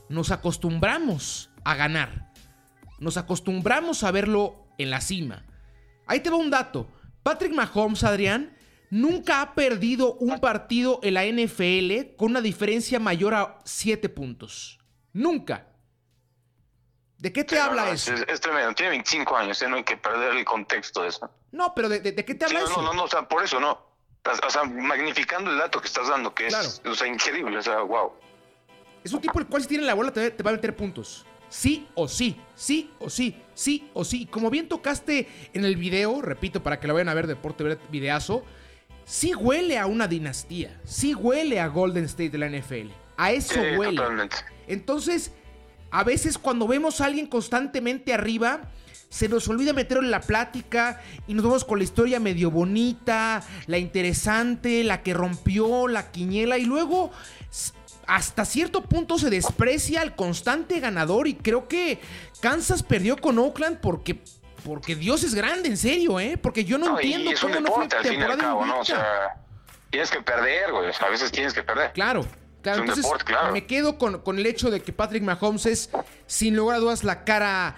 nos 0.07 0.31
acostumbramos 0.31 1.49
a 1.63 1.75
ganar. 1.75 2.31
Nos 2.99 3.17
acostumbramos 3.17 4.03
a 4.03 4.11
verlo 4.11 4.65
en 4.77 4.89
la 4.89 5.01
cima. 5.01 5.45
Ahí 6.07 6.21
te 6.21 6.29
va 6.29 6.37
un 6.37 6.49
dato. 6.49 6.89
Patrick 7.21 7.53
Mahomes, 7.53 8.03
Adrián, 8.03 8.55
nunca 8.89 9.41
ha 9.41 9.55
perdido 9.55 10.13
un 10.15 10.39
partido 10.39 10.99
en 11.03 11.13
la 11.13 11.25
NFL 11.25 12.15
con 12.15 12.31
una 12.31 12.41
diferencia 12.41 12.99
mayor 12.99 13.33
a 13.33 13.59
7 13.63 14.09
puntos. 14.09 14.79
Nunca. 15.13 15.67
¿De 17.17 17.33
qué 17.33 17.43
te 17.43 17.59
habla 17.59 17.91
eso? 17.91 18.13
Es, 18.13 18.39
tremendo, 18.39 18.73
tiene 18.73 18.91
25 18.91 19.35
años, 19.35 19.61
¿eh? 19.61 19.67
no 19.67 19.75
hay 19.75 19.83
que 19.83 19.97
perder 19.97 20.37
el 20.37 20.45
contexto 20.45 21.01
de 21.01 21.09
eso. 21.09 21.29
No, 21.51 21.73
pero 21.75 21.89
¿de, 21.89 22.01
qué 22.01 22.35
te 22.35 22.45
habla 22.45 22.61
eso? 22.61 22.81
No, 22.81 22.87
no, 22.87 22.93
no, 22.93 23.03
o 23.03 23.07
sea, 23.07 23.27
por 23.27 23.43
eso 23.43 23.59
no. 23.59 23.89
O 24.45 24.49
sea, 24.49 24.63
magnificando 24.63 25.51
el 25.51 25.57
dato 25.57 25.81
que 25.81 25.87
estás 25.87 26.07
dando, 26.07 26.33
que 26.33 26.47
es 26.47 26.81
o 26.85 26.95
sea, 26.95 27.07
increíble, 27.07 27.57
o 27.57 27.61
sea, 27.61 27.81
wow. 27.81 28.13
Es 29.03 29.11
un 29.11 29.21
tipo 29.21 29.39
el 29.39 29.47
cual 29.47 29.61
si 29.61 29.67
tiene 29.67 29.85
la 29.85 29.93
bola 29.93 30.11
te, 30.11 30.31
te 30.31 30.43
va 30.43 30.51
a 30.51 30.53
meter 30.53 30.75
puntos. 30.75 31.25
Sí 31.49 31.87
o 31.95 32.07
sí, 32.07 32.39
sí 32.55 32.91
o 32.99 33.09
sí, 33.09 33.41
sí 33.53 33.89
o 33.93 34.05
sí. 34.05 34.27
Como 34.27 34.49
bien 34.49 34.69
tocaste 34.69 35.27
en 35.53 35.65
el 35.65 35.75
video, 35.75 36.21
repito, 36.21 36.61
para 36.61 36.79
que 36.79 36.87
lo 36.87 36.93
vayan 36.93 37.09
a 37.09 37.13
ver, 37.15 37.27
Deporte 37.27 37.79
Videazo, 37.89 38.45
sí 39.09 39.33
huele 39.33 39.79
a 39.79 39.87
una 39.87 40.07
dinastía, 40.07 40.79
sí 40.85 41.15
huele 41.15 41.59
a 41.59 41.67
Golden 41.67 42.05
State 42.05 42.29
de 42.29 42.37
la 42.37 42.47
NFL. 42.47 42.91
A 43.17 43.31
eso 43.31 43.59
huele. 43.77 44.01
Entonces, 44.67 45.31
a 45.89 46.03
veces 46.03 46.37
cuando 46.37 46.67
vemos 46.67 47.01
a 47.01 47.05
alguien 47.05 47.25
constantemente 47.25 48.13
arriba, 48.13 48.69
se 49.09 49.27
nos 49.27 49.47
olvida 49.47 49.73
meterlo 49.73 50.03
en 50.03 50.11
la 50.11 50.21
plática 50.21 51.01
y 51.27 51.33
nos 51.33 51.43
vamos 51.43 51.65
con 51.65 51.79
la 51.79 51.83
historia 51.83 52.19
medio 52.19 52.51
bonita, 52.51 53.43
la 53.65 53.79
interesante, 53.79 54.83
la 54.83 55.01
que 55.01 55.15
rompió, 55.15 55.87
la 55.87 56.11
quiñela 56.11 56.59
y 56.59 56.65
luego 56.65 57.09
hasta 58.05 58.45
cierto 58.45 58.83
punto 58.83 59.17
se 59.17 59.31
desprecia 59.31 60.01
al 60.01 60.15
constante 60.15 60.79
ganador 60.79 61.27
y 61.27 61.33
creo 61.33 61.67
que 61.67 61.99
Kansas 62.41 62.83
perdió 62.83 63.17
con 63.17 63.39
Oakland 63.39 63.79
porque 63.79 64.21
porque 64.63 64.95
Dios 64.95 65.23
es 65.23 65.35
grande, 65.35 65.69
en 65.69 65.77
serio, 65.77 66.19
¿eh? 66.19 66.37
Porque 66.41 66.65
yo 66.65 66.77
no, 66.77 66.99
entiendo 66.99 67.31
cómo 67.41 67.59
no 67.59 67.71
fue 67.71 67.83
al 67.85 68.05
fin 68.05 68.19
y 68.19 68.23
al 68.23 68.37
cabo, 68.37 68.65
¿no? 68.65 68.79
O 68.79 68.85
sea, 68.85 69.35
tienes 69.89 70.11
que 70.11 70.21
perder, 70.21 70.71
güey. 70.71 70.91
A 70.99 71.09
veces 71.09 71.31
tienes 71.31 71.53
que 71.53 71.63
perder. 71.63 71.91
Claro. 71.93 72.25
Claro, 72.61 72.81
entonces 72.81 73.05
me 73.53 73.65
quedo 73.65 73.97
con, 73.97 74.19
con, 74.19 74.37
el 74.37 74.45
hecho 74.45 74.69
de 74.69 74.81
que 74.81 74.91
Patrick 74.91 75.23
Mahomes 75.23 75.65
es, 75.65 75.89
sin 76.27 76.57
lugar 76.57 76.75
a 76.75 76.79
dudas, 76.79 77.05
la 77.05 77.23
cara 77.23 77.77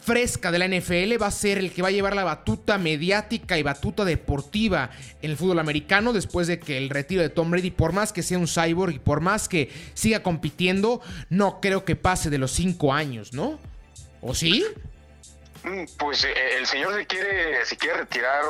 fresca 0.00 0.50
de 0.50 0.58
la 0.58 0.66
NFL, 0.66 1.22
va 1.22 1.26
a 1.26 1.30
ser 1.30 1.58
el 1.58 1.72
que 1.72 1.82
va 1.82 1.88
a 1.88 1.90
llevar 1.92 2.16
la 2.16 2.24
batuta 2.24 2.78
mediática 2.78 3.58
y 3.58 3.62
batuta 3.62 4.04
deportiva 4.04 4.90
en 5.22 5.30
el 5.30 5.36
fútbol 5.36 5.58
americano 5.58 6.12
después 6.12 6.46
de 6.46 6.58
que 6.58 6.78
el 6.78 6.90
retiro 6.90 7.22
de 7.22 7.28
Tom 7.28 7.50
Brady, 7.50 7.70
por 7.70 7.92
más 7.92 8.12
que 8.12 8.22
sea 8.22 8.38
un 8.38 8.48
cyborg 8.48 8.94
y 8.94 8.98
por 8.98 9.20
más 9.20 9.48
que 9.48 9.70
siga 9.94 10.22
compitiendo, 10.22 11.00
no 11.28 11.60
creo 11.60 11.84
que 11.84 11.96
pase 11.96 12.30
de 12.30 12.38
los 12.38 12.50
cinco 12.52 12.92
años, 12.92 13.32
¿no? 13.32 13.58
¿O 14.22 14.34
sí? 14.34 14.64
Mm, 15.62 15.84
pues 15.98 16.24
eh, 16.24 16.56
el 16.56 16.66
señor 16.66 16.94
se 16.94 17.06
quiere, 17.06 17.64
se 17.66 17.76
quiere 17.76 17.98
retirar, 17.98 18.42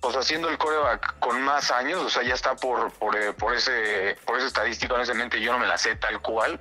pues 0.00 0.16
haciendo 0.16 0.48
el 0.48 0.56
coreback 0.56 1.18
con 1.18 1.42
más 1.42 1.70
años, 1.70 2.02
o 2.02 2.08
sea, 2.08 2.22
ya 2.22 2.34
está 2.34 2.56
por, 2.56 2.90
por, 2.92 3.14
eh, 3.16 3.32
por 3.34 3.54
ese, 3.54 4.16
por 4.24 4.38
ese 4.38 4.46
estadístico, 4.46 4.94
honestamente 4.94 5.40
yo 5.40 5.52
no 5.52 5.58
me 5.58 5.66
la 5.66 5.76
sé 5.76 5.96
tal 5.96 6.20
cual. 6.22 6.58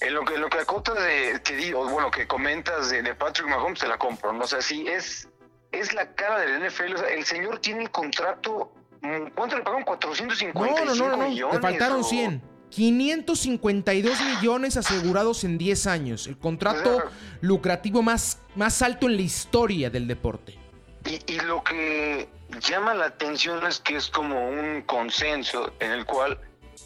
En 0.00 0.12
lo 0.12 0.24
que, 0.24 0.36
lo 0.36 0.50
que 0.50 0.58
acotas 0.58 1.02
de, 1.02 1.40
que 1.42 1.56
digo, 1.56 1.88
bueno, 1.88 2.10
que 2.10 2.26
comentas 2.26 2.90
de, 2.90 3.14
Patrick 3.14 3.48
Mahomes, 3.48 3.78
se 3.78 3.88
la 3.88 3.96
compro, 3.96 4.32
¿no? 4.32 4.44
O 4.44 4.46
sea, 4.46 4.60
sí, 4.60 4.86
es, 4.86 5.28
es 5.72 5.94
la 5.94 6.14
cara 6.14 6.40
del 6.40 6.66
NFL, 6.66 6.94
o 6.94 6.98
sea, 6.98 7.08
el 7.08 7.24
señor 7.24 7.60
tiene 7.60 7.84
el 7.84 7.90
contrato, 7.90 8.70
mm, 9.00 9.28
¿cuánto 9.34 9.56
le 9.56 9.62
pagaron? 9.62 9.84
455 9.84 10.84
no, 10.84 10.94
no, 10.94 11.16
no, 11.16 11.28
millones. 11.28 11.56
Te 11.56 11.62
faltaron 11.62 12.04
100. 12.04 12.53
552 12.74 14.20
millones 14.20 14.76
asegurados 14.76 15.44
en 15.44 15.58
10 15.58 15.86
años. 15.86 16.26
El 16.26 16.36
contrato 16.36 17.04
lucrativo 17.40 18.02
más, 18.02 18.38
más 18.56 18.82
alto 18.82 19.06
en 19.06 19.16
la 19.16 19.22
historia 19.22 19.90
del 19.90 20.08
deporte. 20.08 20.58
Y, 21.04 21.32
Y, 21.32 21.38
lo 21.40 21.62
que 21.62 22.28
llama 22.60 22.94
la 22.94 23.06
atención 23.06 23.64
es 23.66 23.78
que 23.78 23.96
es 23.96 24.08
como 24.08 24.48
un 24.48 24.82
consenso 24.82 25.72
en 25.78 25.92
el 25.92 26.04
cual 26.04 26.38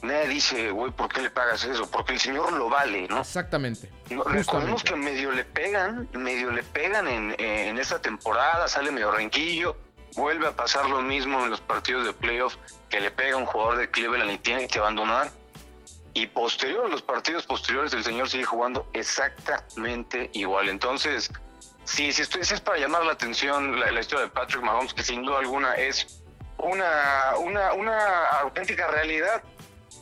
nadie 0.02 0.28
dice, 0.28 0.70
güey, 0.70 0.92
¿por 0.92 1.08
qué 1.08 1.22
le 1.22 1.30
pagas 1.30 1.64
eso? 1.64 1.90
Porque 1.90 2.12
el 2.12 2.20
señor 2.20 2.52
lo 2.52 2.68
vale, 2.68 3.08
¿no? 3.08 3.20
Exactamente. 3.20 3.90
No, 4.10 4.24
recordemos 4.24 4.84
que 4.84 4.94
medio 4.94 5.32
le 5.32 5.44
pegan, 5.44 6.06
medio 6.12 6.50
le 6.50 6.64
pegan 6.64 7.08
en, 7.08 7.34
en 7.38 7.78
esta 7.78 8.00
temporada, 8.02 8.68
sale 8.68 8.90
medio 8.90 9.10
renquillo, 9.10 9.76
vuelve 10.16 10.48
a 10.48 10.52
pasar 10.52 10.90
lo 10.90 11.00
mismo 11.00 11.42
en 11.44 11.50
los 11.50 11.60
partidos 11.62 12.04
de 12.04 12.12
playoff, 12.12 12.56
que 12.90 13.00
le 13.00 13.10
pega 13.10 13.36
a 13.36 13.38
un 13.38 13.46
jugador 13.46 13.78
de 13.78 13.90
Cleveland 13.90 14.30
y 14.32 14.38
tiene 14.38 14.68
que 14.68 14.78
abandonar. 14.78 15.30
Y 16.18 16.26
posterior, 16.26 16.90
los 16.90 17.00
partidos 17.00 17.46
posteriores, 17.46 17.92
el 17.92 18.02
señor 18.02 18.28
sigue 18.28 18.42
jugando 18.44 18.90
exactamente 18.92 20.30
igual. 20.32 20.68
Entonces, 20.68 21.30
si, 21.84 22.12
si 22.12 22.22
es 22.22 22.60
para 22.60 22.76
llamar 22.76 23.04
la 23.04 23.12
atención 23.12 23.78
la, 23.78 24.00
historia 24.00 24.24
de 24.24 24.30
Patrick 24.32 24.60
Mahomes, 24.60 24.92
que 24.92 25.04
sin 25.04 25.22
duda 25.22 25.38
alguna 25.38 25.74
es 25.76 26.20
una, 26.58 27.36
una, 27.38 27.72
una 27.74 28.24
auténtica 28.40 28.88
realidad, 28.88 29.44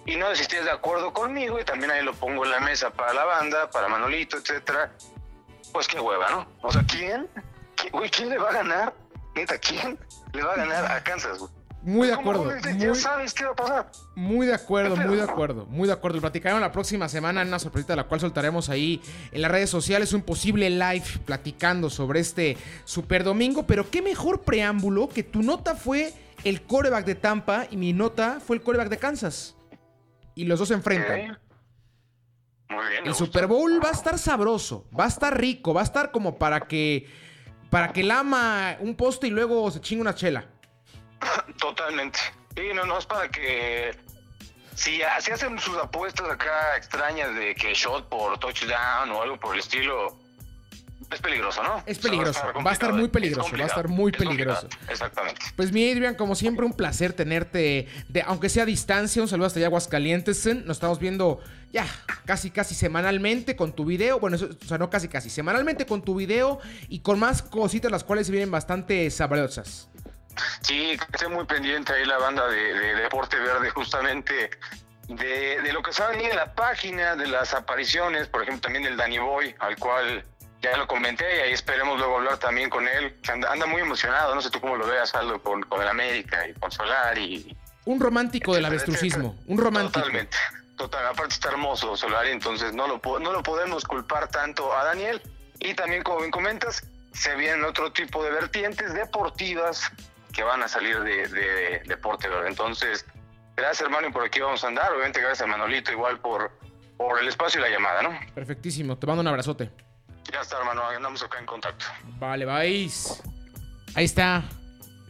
y 0.06 0.16
no 0.16 0.30
sé 0.30 0.36
si 0.36 0.42
estés 0.44 0.64
de 0.64 0.70
acuerdo 0.70 1.12
conmigo, 1.12 1.60
y 1.60 1.64
también 1.64 1.90
ahí 1.90 2.02
lo 2.02 2.14
pongo 2.14 2.46
en 2.46 2.52
la 2.52 2.60
mesa 2.60 2.88
para 2.88 3.12
la 3.12 3.26
banda, 3.26 3.70
para 3.70 3.86
Manolito, 3.88 4.38
etcétera, 4.38 4.90
pues 5.74 5.86
qué 5.86 6.00
hueva, 6.00 6.30
¿no? 6.30 6.48
O 6.62 6.72
sea, 6.72 6.82
¿quién? 6.88 7.28
¿Qui- 7.76 7.90
Güey, 7.90 8.08
¿quién 8.08 8.30
le 8.30 8.38
va 8.38 8.48
a 8.48 8.52
ganar? 8.54 8.94
¿quién 9.60 9.98
le 10.32 10.42
va 10.42 10.54
a 10.54 10.56
ganar 10.56 10.90
a 10.90 11.04
Kansas, 11.04 11.40
güey? 11.40 11.50
Muy 11.86 12.08
de 12.08 12.14
¿Cómo, 12.16 12.32
acuerdo. 12.32 12.44
güey? 12.60 12.78
Ya 12.78 12.88
Muy, 12.88 12.96
sabes 12.96 13.32
qué 13.32 13.44
va 13.44 13.52
a 13.52 13.54
pasar. 13.54 13.90
muy 14.16 14.44
de 14.44 14.54
acuerdo, 14.54 14.96
muy 14.96 15.16
de 15.16 15.22
acuerdo, 15.22 15.66
muy 15.66 15.86
de 15.86 15.92
acuerdo. 15.92 16.16
Lo 16.16 16.20
platicaremos 16.20 16.60
la 16.60 16.72
próxima 16.72 17.08
semana 17.08 17.42
en 17.42 17.48
una 17.48 17.60
sorpresita 17.60 17.94
la 17.94 18.04
cual 18.04 18.18
soltaremos 18.20 18.68
ahí 18.68 19.00
en 19.30 19.40
las 19.40 19.50
redes 19.52 19.70
sociales 19.70 20.12
un 20.12 20.22
posible 20.22 20.68
live 20.68 21.04
platicando 21.24 21.88
sobre 21.88 22.18
este 22.18 22.56
super 22.84 23.22
domingo. 23.22 23.68
Pero 23.68 23.88
qué 23.88 24.02
mejor 24.02 24.40
preámbulo 24.40 25.08
que 25.08 25.22
tu 25.22 25.42
nota 25.44 25.76
fue 25.76 26.12
el 26.42 26.62
coreback 26.62 27.06
de 27.06 27.14
Tampa 27.14 27.68
y 27.70 27.76
mi 27.76 27.92
nota 27.92 28.40
fue 28.44 28.56
el 28.56 28.62
coreback 28.62 28.88
de 28.88 28.98
Kansas. 28.98 29.54
Y 30.34 30.44
los 30.44 30.58
dos 30.58 30.66
se 30.68 30.74
enfrentan. 30.74 31.38
Muy 32.68 32.84
bien. 32.90 33.06
El. 33.06 33.14
Super 33.14 33.46
Bowl 33.46 33.80
va 33.80 33.90
a 33.90 33.92
estar 33.92 34.18
sabroso, 34.18 34.88
va 34.98 35.04
a 35.04 35.08
estar 35.08 35.38
rico, 35.40 35.72
va 35.72 35.82
a 35.82 35.84
estar 35.84 36.10
como 36.10 36.36
para 36.36 36.62
que 36.62 37.06
para 37.70 37.92
que 37.92 38.02
lama 38.02 38.76
un 38.80 38.96
poste 38.96 39.28
y 39.28 39.30
luego 39.30 39.70
se 39.70 39.80
chingue 39.80 40.02
una 40.02 40.14
chela. 40.16 40.46
Totalmente. 41.58 42.18
Y 42.56 42.74
no, 42.74 42.84
no 42.84 42.98
es 42.98 43.06
para 43.06 43.28
que. 43.28 43.94
Si, 44.74 45.00
si 45.20 45.30
hacen 45.30 45.58
sus 45.58 45.76
apuestas 45.78 46.28
acá 46.28 46.76
extrañas 46.76 47.34
de 47.34 47.54
que 47.54 47.72
shot 47.72 48.08
por 48.08 48.38
touchdown 48.38 49.10
o 49.10 49.22
algo 49.22 49.40
por 49.40 49.54
el 49.54 49.60
estilo, 49.60 50.18
es 51.12 51.20
peligroso, 51.20 51.62
¿no? 51.62 51.82
Es 51.86 51.98
O 51.98 52.00
sea, 52.00 52.10
peligroso, 52.10 52.40
va 52.64 52.70
a 52.70 52.72
estar 52.72 52.92
muy 52.92 53.08
peligroso, 53.08 53.56
va 53.56 53.64
a 53.64 53.66
estar 53.66 53.88
muy 53.88 54.10
peligroso. 54.10 54.68
Exactamente. 54.88 55.40
Pues 55.54 55.72
mi 55.72 55.90
Adrian, 55.90 56.14
como 56.14 56.34
siempre, 56.34 56.66
un 56.66 56.72
placer 56.72 57.12
tenerte, 57.12 57.86
de, 58.08 58.22
aunque 58.22 58.48
sea 58.48 58.64
a 58.64 58.66
distancia, 58.66 59.22
un 59.22 59.28
saludo 59.28 59.46
hasta 59.46 59.60
allá 59.60 59.68
Aguascalientes. 59.68 60.44
Nos 60.64 60.76
estamos 60.76 60.98
viendo 60.98 61.40
ya 61.72 61.86
casi, 62.24 62.50
casi 62.50 62.74
semanalmente 62.74 63.54
con 63.54 63.72
tu 63.72 63.84
video. 63.84 64.18
Bueno, 64.18 64.36
eso, 64.36 64.48
o 64.62 64.66
sea, 64.66 64.78
no 64.78 64.90
casi, 64.90 65.08
casi, 65.08 65.30
semanalmente 65.30 65.86
con 65.86 66.02
tu 66.02 66.16
video 66.16 66.58
y 66.88 67.00
con 67.00 67.20
más 67.20 67.40
cositas 67.40 67.90
las 67.90 68.02
cuales 68.02 68.26
se 68.26 68.32
vienen 68.32 68.50
bastante 68.50 69.08
sabrosas. 69.10 69.88
Sí, 70.60 70.98
que 70.98 71.04
esté 71.12 71.28
muy 71.28 71.44
pendiente 71.44 71.92
ahí 71.92 72.04
la 72.04 72.18
banda 72.18 72.46
de, 72.48 72.74
de 72.74 72.94
Deporte 72.94 73.38
Verde, 73.38 73.70
justamente 73.70 74.50
de, 75.08 75.62
de 75.62 75.72
lo 75.72 75.82
que 75.82 75.92
saben 75.92 76.20
en 76.20 76.36
la 76.36 76.54
página, 76.54 77.16
de 77.16 77.26
las 77.26 77.54
apariciones, 77.54 78.28
por 78.28 78.42
ejemplo, 78.42 78.62
también 78.62 78.84
del 78.84 78.96
Danny 78.96 79.18
Boy, 79.18 79.54
al 79.58 79.76
cual 79.76 80.24
ya 80.62 80.76
lo 80.76 80.86
comenté 80.86 81.24
y 81.36 81.40
ahí 81.40 81.52
esperemos 81.52 81.98
luego 81.98 82.16
hablar 82.16 82.38
también 82.38 82.70
con 82.70 82.88
él, 82.88 83.16
que 83.22 83.30
anda, 83.30 83.52
anda 83.52 83.66
muy 83.66 83.82
emocionado, 83.82 84.34
no 84.34 84.42
sé 84.42 84.50
tú 84.50 84.60
cómo 84.60 84.76
lo 84.76 84.86
veas, 84.86 85.14
Aldo, 85.14 85.40
con, 85.42 85.62
con 85.62 85.80
el 85.80 85.88
América 85.88 86.48
y 86.48 86.54
con 86.54 86.70
Solar 86.72 87.16
y... 87.18 87.56
Un 87.84 88.00
romántico 88.00 88.54
del 88.54 88.64
avestrucismo, 88.64 89.36
un 89.46 89.58
romántico. 89.58 90.00
Totalmente, 90.00 90.36
total, 90.76 91.06
aparte 91.06 91.34
está 91.34 91.50
hermoso 91.50 91.96
Solari, 91.96 92.32
entonces 92.32 92.72
no 92.72 92.88
lo, 92.88 93.00
no 93.20 93.32
lo 93.32 93.42
podemos 93.44 93.84
culpar 93.84 94.28
tanto 94.28 94.76
a 94.76 94.84
Daniel. 94.84 95.22
Y 95.60 95.72
también, 95.74 96.02
como 96.02 96.18
bien 96.18 96.30
comentas, 96.30 96.84
se 97.12 97.34
vienen 97.36 97.64
otro 97.64 97.92
tipo 97.92 98.22
de 98.24 98.30
vertientes 98.30 98.92
deportivas 98.92 99.90
que 100.36 100.42
van 100.44 100.62
a 100.62 100.68
salir 100.68 101.00
de, 101.00 101.28
de 101.28 101.82
Deporte 101.86 102.28
Verde. 102.28 102.48
Entonces, 102.48 103.06
gracias 103.56 103.80
hermano 103.80 104.08
y 104.08 104.12
por 104.12 104.22
aquí 104.22 104.38
vamos 104.38 104.62
a 104.62 104.68
andar. 104.68 104.92
Obviamente 104.92 105.18
gracias 105.18 105.40
a 105.40 105.46
Manolito 105.46 105.90
igual 105.90 106.20
por, 106.20 106.52
por 106.98 107.18
el 107.18 107.26
espacio 107.26 107.58
y 107.58 107.62
la 107.62 107.70
llamada, 107.70 108.02
¿no? 108.02 108.10
Perfectísimo, 108.34 108.98
te 108.98 109.06
mando 109.06 109.22
un 109.22 109.28
abrazote. 109.28 109.70
Ya 110.30 110.42
está 110.42 110.58
hermano, 110.58 110.86
andamos 110.86 111.22
acá 111.22 111.38
en 111.38 111.46
contacto. 111.46 111.86
Vale, 112.18 112.44
vais. 112.44 113.22
Ahí 113.94 114.04
está. 114.04 114.44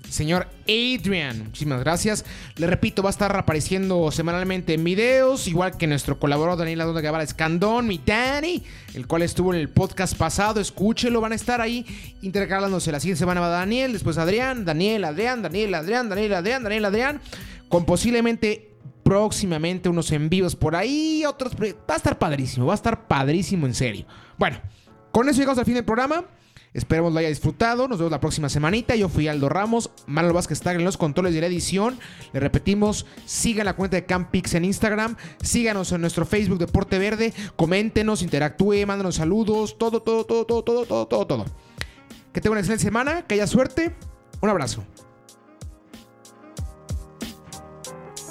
Señor 0.09 0.49
Adrian, 0.65 1.45
muchísimas 1.45 1.81
gracias. 1.81 2.25
Le 2.57 2.67
repito, 2.67 3.03
va 3.03 3.09
a 3.09 3.11
estar 3.11 3.37
apareciendo 3.37 4.11
semanalmente 4.11 4.75
en 4.75 4.85
videos, 4.85 5.49
igual 5.49 5.77
que 5.77 5.87
nuestro 5.87 6.19
colaborador 6.19 6.61
Daniel 6.61 6.81
Adonde 6.83 7.03
Guevara 7.03 7.25
Escandón, 7.25 7.87
mi 7.87 8.01
Danny, 8.05 8.63
el 8.95 9.07
cual 9.07 9.23
estuvo 9.23 9.53
en 9.53 9.61
el 9.61 9.69
podcast 9.69 10.17
pasado. 10.17 10.61
Escúchelo, 10.61 11.21
van 11.21 11.33
a 11.33 11.37
estar 11.37 11.61
ahí 11.61 11.85
intercalándose. 12.23 12.93
La 12.93 13.01
siguiente 13.01 13.19
semana 13.19 13.41
va 13.41 13.49
Daniel, 13.49 13.93
después 13.93 14.19
Adrián, 14.19 14.65
Daniel, 14.65 15.05
Adrián, 15.05 15.43
Daniel, 15.43 15.75
Adrián, 15.75 16.09
Daniel, 16.09 16.35
Adrián, 16.35 16.63
Daniel, 16.63 16.85
Adrián, 16.85 17.21
con 17.69 17.85
posiblemente 17.85 18.71
próximamente 19.03 19.89
unos 19.89 20.11
en 20.13 20.29
vivos 20.29 20.57
por 20.57 20.75
ahí, 20.75 21.25
otros. 21.27 21.53
Va 21.55 21.95
a 21.95 21.97
estar 21.97 22.19
padrísimo, 22.19 22.67
va 22.67 22.73
a 22.73 22.77
estar 22.77 23.07
padrísimo 23.07 23.67
en 23.67 23.75
serio. 23.75 24.07
Bueno, 24.37 24.61
con 25.13 25.29
eso 25.29 25.39
llegamos 25.39 25.59
al 25.59 25.65
fin 25.65 25.75
del 25.75 25.85
programa. 25.85 26.25
Esperemos 26.77 27.11
lo 27.11 27.19
haya 27.19 27.31
disfrutado. 27.31 27.89
Nos 27.89 27.97
vemos 27.97 28.11
la 28.11 28.21
próxima 28.21 28.51
semanita. 28.51 28.95
Yo 28.97 29.09
fui 29.09 29.29
Aldo 29.29 29.49
Ramos. 29.49 29.91
Manuel 30.07 30.35
Vázquez 30.35 30.59
está 30.59 30.75
en 30.75 30.85
los 30.85 30.99
controles 30.99 31.33
de 31.33 31.41
la 31.41 31.47
edición. 31.47 31.99
Le 32.35 32.39
repetimos, 32.39 33.07
sigan 33.25 33.65
la 33.65 33.75
cuenta 33.75 33.97
de 33.97 34.05
Campix 34.05 34.53
en 34.53 34.67
Instagram. 34.67 35.17
Síganos 35.41 35.91
en 35.93 36.03
nuestro 36.03 36.27
Facebook 36.27 36.59
Deporte 36.59 36.99
Verde. 36.99 37.33
Coméntenos, 37.57 38.21
interactúe, 38.21 38.87
mándanos 38.87 39.15
saludos. 39.15 39.79
Todo, 39.79 40.03
todo, 40.03 40.27
todo, 40.27 40.45
todo, 40.45 40.63
todo, 40.63 40.85
todo, 40.85 41.07
todo, 41.07 41.27
todo. 41.27 41.45
Que 42.35 42.43
tenga 42.43 42.53
una 42.53 42.61
excelente 42.61 42.85
semana. 42.85 43.23
Que 43.23 43.37
haya 43.37 43.47
suerte. 43.47 43.95
Un 44.43 44.51
abrazo. 44.51 44.85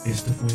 Esto 0.05 0.31
fue 0.33 0.49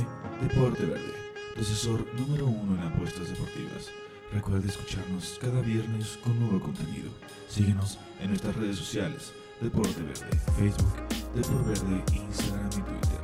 Deporte 0.46 0.86
Verde, 0.86 1.12
tu 1.56 2.22
número 2.22 2.46
uno 2.46 2.80
en 2.80 2.86
apuestas 2.86 3.28
deportivas. 3.28 3.90
Recuerda 4.32 4.68
escucharnos 4.68 5.38
cada 5.40 5.60
viernes 5.60 6.18
con 6.22 6.38
nuevo 6.38 6.60
contenido. 6.60 7.10
Síguenos 7.48 7.98
en 8.20 8.28
nuestras 8.28 8.54
redes 8.56 8.76
sociales, 8.76 9.32
Deporte 9.60 10.02
Verde, 10.02 10.38
Facebook, 10.56 10.94
Deporte 11.34 11.68
Verde, 11.68 12.04
Instagram 12.14 12.68
y 12.68 12.82
Twitter. 12.82 13.20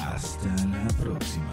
Hasta 0.00 0.48
la 0.66 0.88
próxima. 0.98 1.50